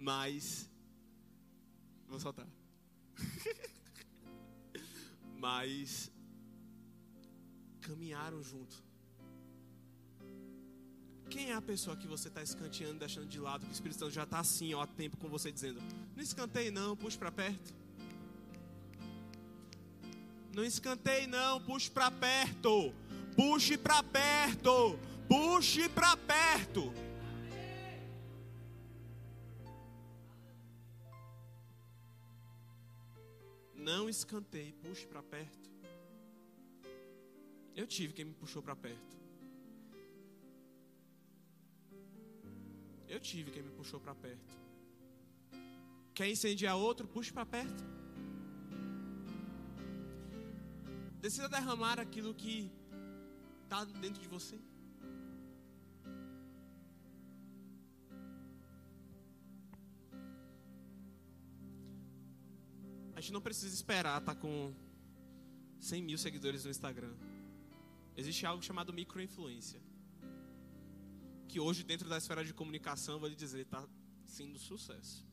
Mas. 0.00 0.68
Vou 2.08 2.18
soltar. 2.18 2.46
Mas. 5.38 6.10
Caminharam 7.82 8.42
junto. 8.42 8.82
Quem 11.28 11.50
é 11.50 11.54
a 11.54 11.62
pessoa 11.62 11.96
que 11.96 12.08
você 12.08 12.28
está 12.28 12.42
escanteando, 12.42 12.98
deixando 12.98 13.26
de 13.26 13.38
lado, 13.38 13.64
que 13.64 13.70
o 13.70 13.72
Espírito 13.72 13.98
Santo 13.98 14.10
já 14.10 14.24
está 14.24 14.40
assim, 14.40 14.74
ó, 14.74 14.80
há 14.80 14.86
tempo 14.86 15.18
com 15.18 15.28
você 15.28 15.52
dizendo: 15.52 15.80
Não 16.16 16.22
escanteie, 16.22 16.70
não, 16.70 16.96
puxe 16.96 17.18
para 17.18 17.30
perto. 17.30 17.74
Não 20.54 20.64
escanteie, 20.64 21.26
não, 21.26 21.60
puxe 21.60 21.90
para 21.90 22.10
perto. 22.10 22.94
Puxe 23.36 23.76
para 23.76 24.02
perto. 24.02 24.98
Puxe 25.28 25.88
para 25.90 26.16
perto. 26.16 26.92
Escanteie, 34.10 34.72
puxe 34.72 35.06
para 35.06 35.22
perto. 35.22 35.70
Eu 37.74 37.86
tive 37.86 38.12
quem 38.12 38.24
me 38.24 38.34
puxou 38.34 38.62
para 38.62 38.76
perto. 38.76 39.16
Eu 43.08 43.20
tive 43.20 43.50
quem 43.50 43.62
me 43.62 43.70
puxou 43.70 44.00
para 44.00 44.14
perto. 44.14 44.54
Quer 46.14 46.28
incendiar 46.28 46.76
outro? 46.76 47.08
Puxe 47.08 47.32
para 47.32 47.46
perto. 47.46 47.82
Decida 51.20 51.48
derramar 51.48 51.98
aquilo 51.98 52.34
que 52.34 52.70
está 53.64 53.84
dentro 53.84 54.20
de 54.20 54.28
você. 54.28 54.58
Gente 63.30 63.34
não 63.34 63.40
precisa 63.40 63.72
esperar 63.72 64.18
estar 64.18 64.34
tá 64.34 64.40
com 64.40 64.74
100 65.78 66.02
mil 66.02 66.18
seguidores 66.18 66.64
no 66.64 66.70
Instagram. 66.70 67.14
Existe 68.16 68.44
algo 68.44 68.62
chamado 68.62 68.92
microinfluência 68.92 69.80
que 71.48 71.60
hoje, 71.60 71.82
dentro 71.84 72.08
da 72.08 72.16
esfera 72.18 72.44
de 72.44 72.52
comunicação, 72.52 73.18
vou 73.20 73.28
lhe 73.28 73.36
dizer, 73.36 73.60
está 73.60 73.88
sendo 74.24 74.58
sucesso. 74.58 75.24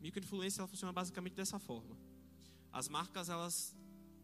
Microinfluência 0.00 0.60
ela 0.60 0.68
funciona 0.68 0.92
basicamente 0.92 1.34
dessa 1.34 1.58
forma. 1.58 1.96
As 2.72 2.88
marcas 2.88 3.28
elas 3.28 3.76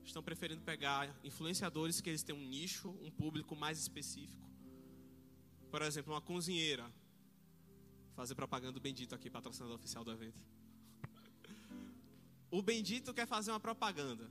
estão 0.05 0.23
preferindo 0.23 0.63
pegar 0.63 1.15
influenciadores 1.23 2.01
que 2.01 2.09
eles 2.09 2.23
têm 2.23 2.35
um 2.35 2.47
nicho, 2.47 2.89
um 3.03 3.11
público 3.11 3.55
mais 3.55 3.79
específico. 3.79 4.49
Por 5.71 5.83
exemplo, 5.83 6.15
uma 6.15 6.21
cozinheira. 6.21 6.91
Fazer 8.15 8.35
propaganda 8.35 8.73
do 8.73 8.81
Bendito 8.81 9.15
aqui, 9.15 9.29
patrocinador 9.29 9.77
oficial 9.77 10.05
do 10.05 10.13
evento. 10.13 10.45
O 12.57 12.63
Bendito 12.63 13.13
quer 13.13 13.27
fazer 13.27 13.51
uma 13.51 13.59
propaganda. 13.59 14.31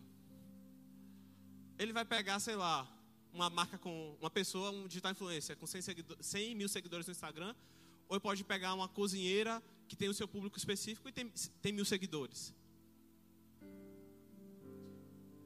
Ele 1.78 1.92
vai 1.92 2.06
pegar, 2.06 2.40
sei 2.40 2.56
lá, 2.56 2.88
uma 3.34 3.50
marca 3.50 3.78
com 3.78 4.16
uma 4.18 4.30
pessoa, 4.30 4.72
um 4.72 4.88
digital 4.88 5.12
influencer 5.12 5.58
com 5.58 5.68
100, 5.68 5.82
100 6.22 6.56
mil 6.56 6.70
seguidores 6.70 7.06
no 7.06 7.12
Instagram, 7.12 7.54
ou 8.08 8.22
pode 8.22 8.46
pegar 8.46 8.74
uma 8.76 8.88
cozinheira 8.88 9.62
que 9.90 9.98
tem 9.98 10.08
o 10.08 10.14
seu 10.14 10.26
público 10.26 10.58
específico 10.58 11.10
e 11.10 11.12
tem, 11.12 11.30
tem 11.62 11.74
mil 11.74 11.84
seguidores. 11.84 12.54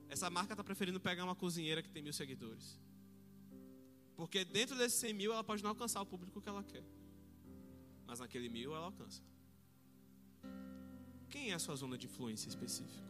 Essa 0.08 0.30
marca 0.30 0.54
está 0.54 0.64
preferindo 0.64 1.00
pegar 1.00 1.24
uma 1.24 1.36
cozinheira 1.36 1.82
que 1.82 1.90
tem 1.90 2.04
mil 2.04 2.14
seguidores. 2.14 2.80
Porque 4.16 4.46
dentro 4.46 4.78
desses 4.78 5.00
100 5.00 5.14
mil 5.16 5.34
ela 5.34 5.44
pode 5.44 5.64
não 5.64 5.72
alcançar 5.72 6.00
o 6.00 6.06
público 6.06 6.40
que 6.40 6.48
ela 6.48 6.64
quer. 6.64 6.86
Mas 8.06 8.20
naquele 8.20 8.50
mil 8.50 8.76
ela 8.76 8.86
alcança. 8.86 9.24
Quem 11.30 11.52
é 11.52 11.54
a 11.54 11.60
sua 11.60 11.76
zona 11.76 11.98
de 11.98 12.08
influência 12.08 12.48
específica? 12.48 13.06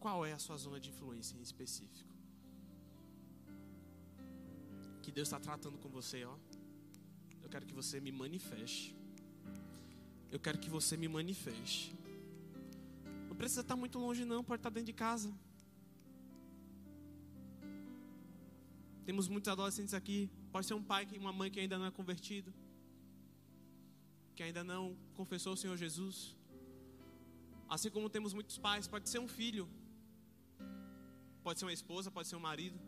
Qual 0.00 0.24
é 0.24 0.32
a 0.32 0.38
sua 0.38 0.56
zona 0.56 0.78
de 0.80 0.90
influência 0.90 1.36
em 1.36 1.42
específico? 1.42 2.08
Que 5.02 5.10
Deus 5.10 5.28
está 5.28 5.40
tratando 5.40 5.78
com 5.78 5.88
você, 5.88 6.24
ó. 6.24 6.36
Eu 7.42 7.48
quero 7.48 7.66
que 7.66 7.74
você 7.74 7.98
me 8.00 8.12
manifeste. 8.12 8.94
Eu 10.30 10.38
quero 10.38 10.58
que 10.58 10.70
você 10.70 10.96
me 10.96 11.08
manifeste. 11.08 11.94
Não 13.28 13.34
precisa 13.34 13.62
estar 13.62 13.76
muito 13.76 13.98
longe, 13.98 14.24
não, 14.24 14.44
pode 14.44 14.60
estar 14.60 14.70
dentro 14.70 14.86
de 14.86 14.92
casa. 14.92 15.32
Temos 19.04 19.26
muitos 19.26 19.48
adolescentes 19.48 19.94
aqui. 19.94 20.30
Pode 20.52 20.66
ser 20.66 20.74
um 20.74 20.82
pai 20.82 21.06
uma 21.18 21.32
mãe 21.32 21.50
que 21.50 21.58
ainda 21.58 21.78
não 21.78 21.86
é 21.86 21.90
convertido, 21.90 22.52
que 24.38 24.44
ainda 24.48 24.64
não 24.72 24.96
confessou 25.20 25.52
o 25.54 25.60
Senhor 25.62 25.76
Jesus. 25.84 26.16
Assim 27.76 27.90
como 27.96 28.14
temos 28.16 28.32
muitos 28.38 28.56
pais, 28.66 28.86
pode 28.94 29.08
ser 29.12 29.20
um 29.26 29.30
filho 29.40 29.66
Pode 31.48 31.58
ser 31.58 31.64
uma 31.64 31.72
esposa, 31.72 32.10
pode 32.10 32.28
ser 32.28 32.36
um 32.36 32.40
marido. 32.40 32.78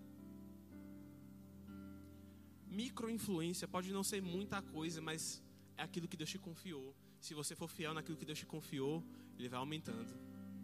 Microinfluência 2.68 3.66
pode 3.66 3.90
não 3.90 4.02
ser 4.04 4.20
muita 4.20 4.60
coisa, 4.60 5.00
mas 5.00 5.42
é 5.76 5.82
aquilo 5.82 6.06
que 6.06 6.16
Deus 6.16 6.30
te 6.30 6.38
confiou. 6.38 6.94
Se 7.20 7.32
você 7.32 7.54
for 7.54 7.68
fiel 7.68 7.94
naquilo 7.94 8.18
que 8.18 8.24
Deus 8.24 8.38
te 8.38 8.46
confiou, 8.46 9.02
ele 9.38 9.48
vai 9.48 9.58
aumentando, 9.58 10.12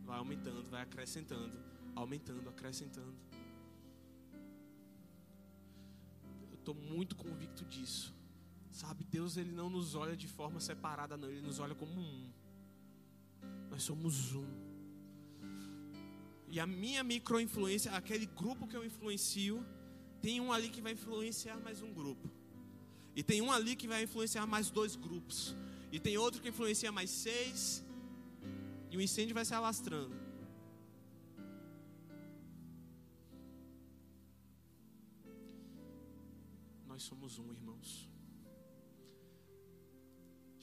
vai 0.04 0.18
aumentando, 0.18 0.62
vai 0.70 0.82
acrescentando, 0.82 1.58
aumentando, 1.94 2.48
acrescentando. 2.50 3.16
Eu 6.50 6.58
estou 6.58 6.74
muito 6.74 7.16
convicto 7.16 7.64
disso. 7.64 8.15
Sabe, 8.76 9.04
Deus 9.04 9.38
ele 9.38 9.52
não 9.52 9.70
nos 9.70 9.94
olha 9.94 10.14
de 10.14 10.28
forma 10.28 10.60
separada, 10.60 11.16
não, 11.16 11.30
ele 11.30 11.40
nos 11.40 11.58
olha 11.58 11.74
como 11.74 11.98
um. 11.98 12.30
Nós 13.70 13.82
somos 13.82 14.34
um. 14.34 14.46
E 16.46 16.60
a 16.60 16.66
minha 16.66 17.02
microinfluência, 17.02 17.90
aquele 17.92 18.26
grupo 18.26 18.66
que 18.66 18.76
eu 18.76 18.84
influencio, 18.84 19.64
tem 20.20 20.42
um 20.42 20.52
ali 20.52 20.68
que 20.68 20.82
vai 20.82 20.92
influenciar 20.92 21.58
mais 21.60 21.80
um 21.80 21.90
grupo. 21.90 22.30
E 23.14 23.22
tem 23.22 23.40
um 23.40 23.50
ali 23.50 23.74
que 23.76 23.88
vai 23.88 24.02
influenciar 24.02 24.46
mais 24.46 24.68
dois 24.70 24.94
grupos. 24.94 25.56
E 25.90 25.98
tem 25.98 26.18
outro 26.18 26.42
que 26.42 26.50
influencia 26.50 26.92
mais 26.92 27.08
seis. 27.08 27.82
E 28.90 28.96
o 28.98 29.00
incêndio 29.00 29.34
vai 29.34 29.46
se 29.46 29.54
alastrando. 29.54 30.14
Nós 36.86 37.02
somos 37.04 37.38
um, 37.38 37.55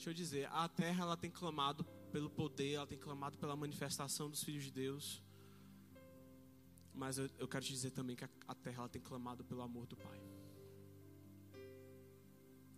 Deixa 0.04 0.20
eu 0.20 0.22
dizer, 0.22 0.48
a 0.52 0.68
terra 0.68 1.02
ela 1.02 1.16
tem 1.16 1.30
clamado 1.30 1.82
pelo 2.12 2.28
poder, 2.28 2.74
ela 2.74 2.86
tem 2.86 2.98
clamado 2.98 3.38
pela 3.38 3.56
manifestação 3.56 4.28
dos 4.28 4.44
filhos 4.44 4.64
de 4.64 4.70
Deus. 4.70 5.22
Mas 6.92 7.16
eu, 7.16 7.30
eu 7.38 7.48
quero 7.48 7.64
te 7.64 7.72
dizer 7.72 7.90
também 7.92 8.14
que 8.14 8.22
a, 8.22 8.28
a 8.46 8.54
terra 8.54 8.80
ela 8.80 8.88
tem 8.90 9.00
clamado 9.00 9.42
pelo 9.46 9.62
amor 9.62 9.86
do 9.86 9.96
Pai. 9.96 10.20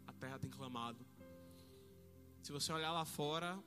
A 0.07 0.13
terra 0.13 0.39
tem 0.39 0.49
clamado. 0.49 1.05
Se 2.45 2.53
você 2.53 2.73
olhar 2.73 2.93
lá 2.93 3.05
fora, 3.05 3.61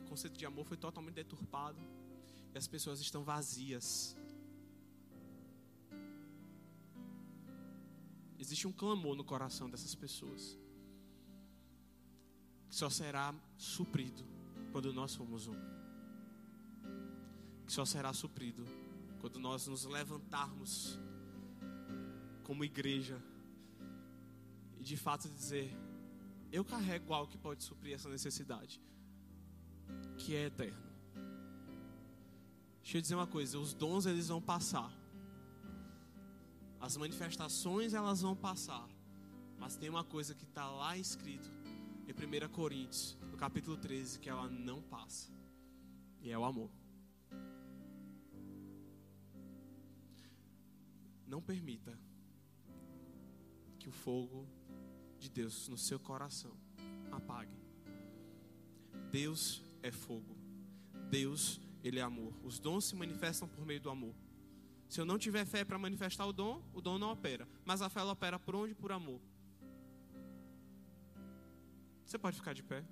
o 0.00 0.04
conceito 0.08 0.36
de 0.36 0.44
amor 0.44 0.64
foi 0.64 0.76
totalmente 0.76 1.14
deturpado. 1.14 1.80
E 2.52 2.58
as 2.58 2.66
pessoas 2.66 2.98
estão 2.98 3.22
vazias. 3.22 4.16
Existe 8.36 8.66
um 8.66 8.72
clamor 8.72 9.14
no 9.14 9.22
coração 9.22 9.70
dessas 9.70 9.94
pessoas. 9.94 10.58
Que 12.68 12.74
só 12.74 12.90
será 12.90 13.34
suprido 13.56 14.24
quando 14.72 14.92
nós 14.92 15.14
formos 15.14 15.46
um. 15.46 15.56
Que 17.66 17.72
só 17.72 17.84
será 17.84 18.12
suprido 18.12 18.64
quando 19.20 19.38
nós 19.38 19.66
nos 19.66 19.84
levantarmos 19.84 20.98
como 22.44 22.64
igreja 22.64 23.22
e 24.78 24.84
de 24.84 24.96
fato 24.96 25.28
dizer: 25.28 25.70
Eu 26.50 26.64
carrego 26.64 27.12
algo 27.12 27.30
que 27.30 27.38
pode 27.38 27.62
suprir 27.62 27.94
essa 27.94 28.08
necessidade, 28.08 28.80
que 30.16 30.34
é 30.34 30.46
eterno. 30.46 30.88
Deixa 32.82 32.98
eu 32.98 33.02
dizer 33.02 33.14
uma 33.14 33.26
coisa: 33.26 33.58
os 33.58 33.74
dons 33.74 34.06
eles 34.06 34.28
vão 34.28 34.40
passar, 34.40 34.90
as 36.80 36.96
manifestações 36.96 37.92
elas 37.92 38.22
vão 38.22 38.34
passar, 38.34 38.88
mas 39.58 39.76
tem 39.76 39.90
uma 39.90 40.04
coisa 40.04 40.34
que 40.34 40.44
está 40.44 40.70
lá 40.70 40.96
escrito 40.96 41.50
em 42.08 42.12
1 42.12 42.48
Coríntios, 42.48 43.18
no 43.30 43.36
capítulo 43.36 43.76
13, 43.76 44.18
que 44.18 44.30
ela 44.30 44.48
não 44.48 44.80
passa, 44.80 45.30
e 46.22 46.30
é 46.30 46.38
o 46.38 46.44
amor. 46.44 46.70
Não 51.26 51.42
permita 51.42 51.98
que 53.78 53.90
o 53.90 53.92
fogo 53.92 54.48
de 55.18 55.28
Deus 55.28 55.68
no 55.68 55.76
seu 55.76 56.00
coração 56.00 56.56
apague. 57.12 57.52
Deus 59.10 59.62
é 59.82 59.90
fogo. 59.90 60.34
Deus, 61.10 61.60
ele 61.84 61.98
é 61.98 62.02
amor. 62.02 62.32
Os 62.42 62.58
dons 62.58 62.86
se 62.86 62.96
manifestam 62.96 63.46
por 63.46 63.66
meio 63.66 63.80
do 63.80 63.90
amor. 63.90 64.14
Se 64.88 64.98
eu 64.98 65.04
não 65.04 65.18
tiver 65.18 65.44
fé 65.44 65.62
para 65.62 65.78
manifestar 65.78 66.26
o 66.26 66.32
dom, 66.32 66.62
o 66.72 66.80
dom 66.80 66.98
não 66.98 67.12
opera. 67.12 67.46
Mas 67.66 67.82
a 67.82 67.90
fé 67.90 68.00
ela 68.00 68.12
opera 68.12 68.38
por 68.38 68.56
onde? 68.56 68.74
Por 68.74 68.90
amor. 68.90 69.20
Você 72.08 72.18
pode 72.18 72.36
ficar 72.36 72.54
de 72.54 72.62
pé. 72.62 72.82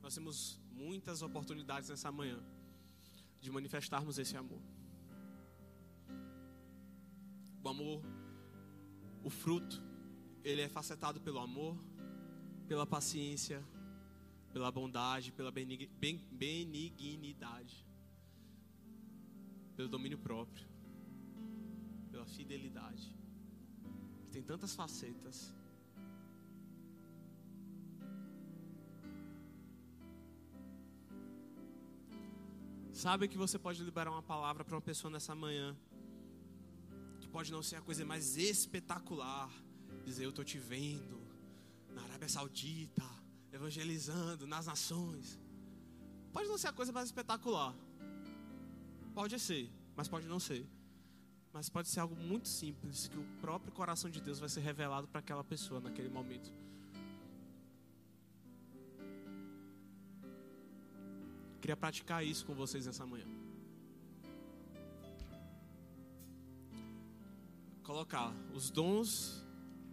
Nós 0.00 0.14
temos 0.14 0.58
muitas 0.70 1.20
oportunidades 1.20 1.90
nessa 1.90 2.10
manhã 2.10 2.42
de 3.38 3.50
manifestarmos 3.50 4.18
esse 4.18 4.34
amor. 4.34 4.62
O 7.62 7.68
amor, 7.68 8.02
o 9.22 9.28
fruto, 9.28 9.84
ele 10.42 10.62
é 10.62 10.70
facetado 10.70 11.20
pelo 11.20 11.38
amor, 11.38 11.76
pela 12.66 12.86
paciência, 12.86 13.62
pela 14.52 14.70
bondade, 14.70 15.32
pela 15.32 15.50
benignidade, 15.50 17.86
pelo 19.76 19.88
domínio 19.88 20.18
próprio, 20.18 20.68
pela 22.10 22.26
fidelidade. 22.26 23.16
Tem 24.30 24.42
tantas 24.42 24.74
facetas. 24.74 25.54
Sabe 32.92 33.26
que 33.26 33.38
você 33.38 33.58
pode 33.58 33.82
liberar 33.82 34.10
uma 34.10 34.22
palavra 34.22 34.62
para 34.64 34.76
uma 34.76 34.82
pessoa 34.82 35.10
nessa 35.10 35.34
manhã 35.34 35.74
pode 37.32 37.50
não 37.50 37.62
ser 37.62 37.76
a 37.76 37.80
coisa 37.80 38.04
mais 38.04 38.36
espetacular. 38.36 39.50
Dizer, 40.04 40.24
eu 40.24 40.30
estou 40.30 40.44
te 40.44 40.58
vendo 40.58 41.18
na 41.94 42.02
Arábia 42.02 42.28
Saudita, 42.28 43.02
evangelizando 43.62 44.46
nas 44.46 44.66
nações. 44.66 45.38
Pode 46.32 46.48
não 46.48 46.58
ser 46.58 46.68
a 46.68 46.72
coisa 46.72 46.92
mais 46.92 47.06
espetacular. 47.06 47.74
Pode 49.14 49.38
ser, 49.38 49.70
mas 49.94 50.08
pode 50.08 50.26
não 50.26 50.40
ser. 50.40 50.66
Mas 51.52 51.68
pode 51.68 51.88
ser 51.88 52.00
algo 52.00 52.16
muito 52.16 52.48
simples 52.48 53.08
que 53.08 53.18
o 53.18 53.24
próprio 53.40 53.72
coração 53.72 54.10
de 54.10 54.20
Deus 54.20 54.38
vai 54.38 54.48
ser 54.48 54.60
revelado 54.60 55.06
para 55.06 55.20
aquela 55.20 55.44
pessoa 55.44 55.80
naquele 55.80 56.08
momento. 56.08 56.52
Queria 61.60 61.76
praticar 61.76 62.24
isso 62.24 62.44
com 62.44 62.54
vocês 62.54 62.86
nessa 62.86 63.06
manhã. 63.06 63.26
colocar 67.82 68.32
os 68.54 68.70
dons 68.70 69.44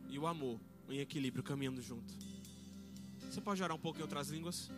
e 0.07 0.17
o 0.17 0.25
amor 0.25 0.59
em 0.87 0.99
equilíbrio, 0.99 1.43
caminhando 1.43 1.81
junto. 1.81 2.28
Você 3.29 3.39
pode 3.39 3.61
orar 3.61 3.77
um 3.77 3.79
pouco 3.79 3.99
em 3.99 4.01
outras 4.01 4.29
línguas? 4.29 4.71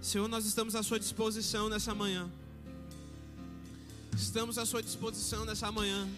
Senhor, 0.00 0.28
nós 0.28 0.46
estamos 0.46 0.76
à 0.76 0.82
sua 0.82 1.00
disposição 1.00 1.68
nessa 1.68 1.92
manhã. 1.92 2.30
Estamos 4.16 4.58
à 4.58 4.64
sua 4.64 4.80
disposição 4.80 5.44
nessa 5.44 5.72
manhã. 5.72 6.08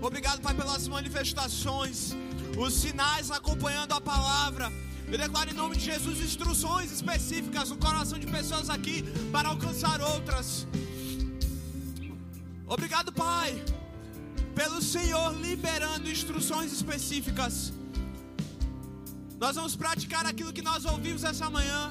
Obrigado, 0.00 0.40
Pai, 0.40 0.54
pelas 0.54 0.88
manifestações, 0.88 2.16
os 2.58 2.74
sinais 2.74 3.30
acompanhando 3.30 3.92
a 3.92 4.00
palavra. 4.00 4.72
Eu 5.12 5.18
declaro 5.18 5.50
em 5.50 5.54
nome 5.54 5.76
de 5.76 5.84
Jesus 5.84 6.20
instruções 6.20 6.92
específicas 6.92 7.70
no 7.70 7.76
coração 7.76 8.18
de 8.18 8.26
pessoas 8.26 8.70
aqui 8.70 9.02
para 9.32 9.48
alcançar 9.48 10.00
outras. 10.00 10.66
Obrigado, 12.66 13.12
Pai 13.12 13.62
pelo 14.60 14.80
Senhor 14.82 15.28
liberando 15.40 16.08
instruções 16.16 16.70
específicas. 16.78 17.72
Nós 19.38 19.56
vamos 19.56 19.74
praticar 19.74 20.26
aquilo 20.26 20.52
que 20.52 20.64
nós 20.70 20.84
ouvimos 20.84 21.24
essa 21.24 21.48
manhã. 21.48 21.82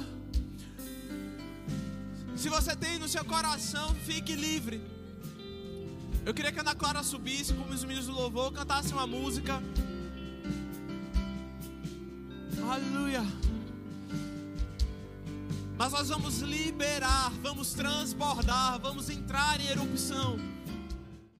Se 2.35 2.47
você 2.47 2.75
tem 2.75 2.99
no 2.99 3.07
seu 3.07 3.25
coração, 3.25 3.87
fique 4.09 4.35
livre. 4.35 4.77
Eu 6.25 6.33
queria 6.33 6.51
que 6.51 6.59
a 6.59 6.61
Ana 6.61 6.75
Clara 6.75 7.01
subisse, 7.01 7.53
como 7.53 7.73
os 7.73 7.83
meninos 7.83 8.05
do 8.05 8.13
louvor, 8.21 8.51
cantasse 8.59 8.93
uma 8.93 9.07
música. 9.07 9.55
Aleluia. 12.69 13.25
Mas 15.75 15.91
nós 15.91 16.09
vamos 16.09 16.39
liberar, 16.41 17.31
vamos 17.41 17.73
transbordar, 17.73 18.79
vamos 18.79 19.09
entrar 19.09 19.59
em 19.59 19.69
erupção 19.69 20.37